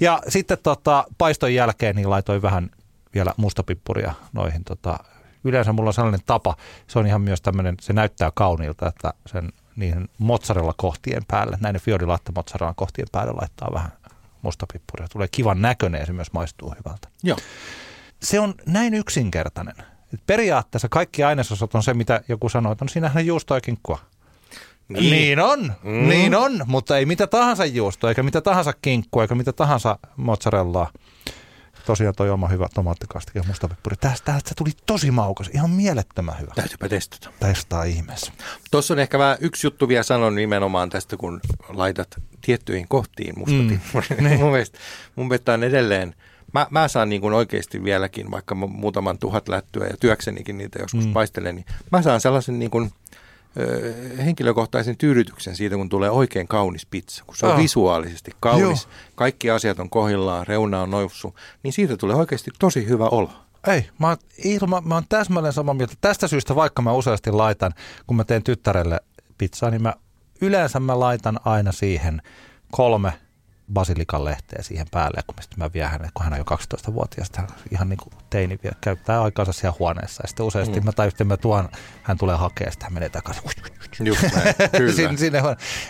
[0.00, 2.70] Ja sitten tota, paiston jälkeen niin laitoin vähän
[3.14, 4.98] vielä mustapippuria noihin tota,
[5.44, 9.52] yleensä mulla on sellainen tapa, se on ihan myös tämmöinen, se näyttää kauniilta, että sen
[9.76, 13.92] niihin mozzarella kohtien päälle, näiden fiorilatte mozzarella kohtien päälle laittaa vähän
[14.42, 15.08] mustapippuria.
[15.08, 17.08] Tulee kivan näköinen ja se myös maistuu hyvältä.
[17.22, 17.38] Joo.
[18.22, 19.74] Se on näin yksinkertainen.
[20.26, 23.98] Periaatteessa kaikki ainesosat on se, mitä joku sanoo, että on siinähän juustoa ja kinkkua.
[24.88, 25.10] Niin.
[25.10, 26.08] niin on, mm.
[26.08, 30.90] niin on, mutta ei mitä tahansa juustoa, eikä mitä tahansa kinkkua, eikä mitä tahansa mozzarellaa
[31.86, 33.96] tosiaan toi oma hyvä tomaattikastike ja mustapeppuri.
[33.96, 36.52] Tästä, tästä tuli tosi maukas, ihan mielettömän hyvä.
[36.54, 37.30] Täytyypä testata.
[37.40, 38.32] Testaa ihmeessä.
[38.70, 42.08] Tuossa on ehkä vähän yksi juttu vielä sanon nimenomaan tästä, kun laitat
[42.40, 44.06] tiettyihin kohtiin mustapeppuri.
[44.20, 44.40] Mm, niin.
[44.42, 44.78] mun, mielestä,
[45.16, 46.14] mun mielestä on edelleen,
[46.52, 51.06] mä, mä saan niin kuin oikeasti vieläkin, vaikka muutaman tuhat lättyä ja työksenikin niitä joskus
[51.06, 51.12] mm.
[51.12, 52.90] paistelen, niin mä saan sellaisen niin kuin
[53.60, 53.94] ö,
[54.24, 57.24] henkilökohtaisen tyydytyksen siitä, kun tulee oikein kaunis pizza.
[57.26, 57.58] Kun se on Ah.
[57.58, 58.92] visuaalisesti kaunis, Joo.
[59.14, 63.30] kaikki asiat on kohillaan, reuna on noussut, niin siitä tulee oikeasti tosi hyvä olo.
[63.66, 65.94] Ei, mä oon, ilma, mä oon täsmälleen samaa mieltä.
[66.00, 67.72] Tästä syystä, vaikka mä useasti laitan,
[68.06, 69.00] kun mä teen tyttärelle
[69.38, 69.94] pizzaa, niin mä
[70.40, 72.22] yleensä mä laitan aina siihen
[72.72, 73.12] kolme
[73.72, 77.30] basilikan lehteä siihen päälle, kun mä, sitten mä vien hänet, kun hän on jo 12-vuotias,
[77.36, 80.22] hän ihan niin kuin teini vielä, käyttää aikaansa siellä huoneessa.
[80.24, 80.86] Ja sitten useasti mm.
[80.86, 81.68] mä, tai sitten mä tuon,
[82.02, 83.42] hän tulee hakemaan, sitten hän menee takaisin.
[84.00, 84.92] Just näin, kyllä.
[84.92, 85.42] sinne, sinne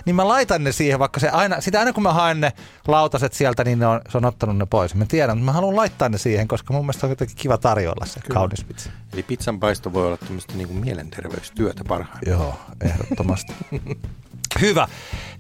[0.05, 2.53] niin mä laitan ne siihen, vaikka se aina, sitä aina kun mä haen ne
[2.89, 4.95] lautaset sieltä, niin ne on, se on ottanut ne pois.
[4.95, 8.07] Mä tiedän, mutta mä haluan laittaa ne siihen, koska mun mielestä on jotenkin kiva tarjoilla
[8.07, 8.35] se Kyllä.
[8.35, 8.91] kaunis pizza.
[9.13, 12.41] Eli pizzan paisto voi olla tämmöistä niin kuin mielenterveystyötä parhaimmillaan.
[12.41, 13.53] Joo, ehdottomasti.
[14.63, 14.89] Hyvä.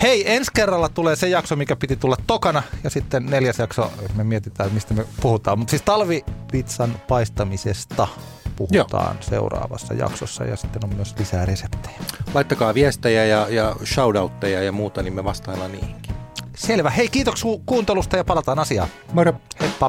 [0.02, 4.24] Hei, ensi kerralla tulee se jakso, mikä piti tulla tokana, ja sitten neljäs jakso, me
[4.24, 5.58] mietitään, mistä me puhutaan.
[5.58, 8.08] Mutta siis talvipizzan paistamisesta
[8.56, 9.22] puhutaan Joo.
[9.30, 11.98] seuraavassa jaksossa, ja sitten on myös lisää reseptejä.
[12.34, 16.14] Laittakaa viestejä ja, ja shoutoutteja ja muuta, niin me vastaillaan niihinkin.
[16.56, 16.90] Selvä.
[16.90, 18.88] Hei, kiitoksia kuuntelusta ja palataan asiaan.
[19.12, 19.34] Moro!
[19.60, 19.88] Heippa.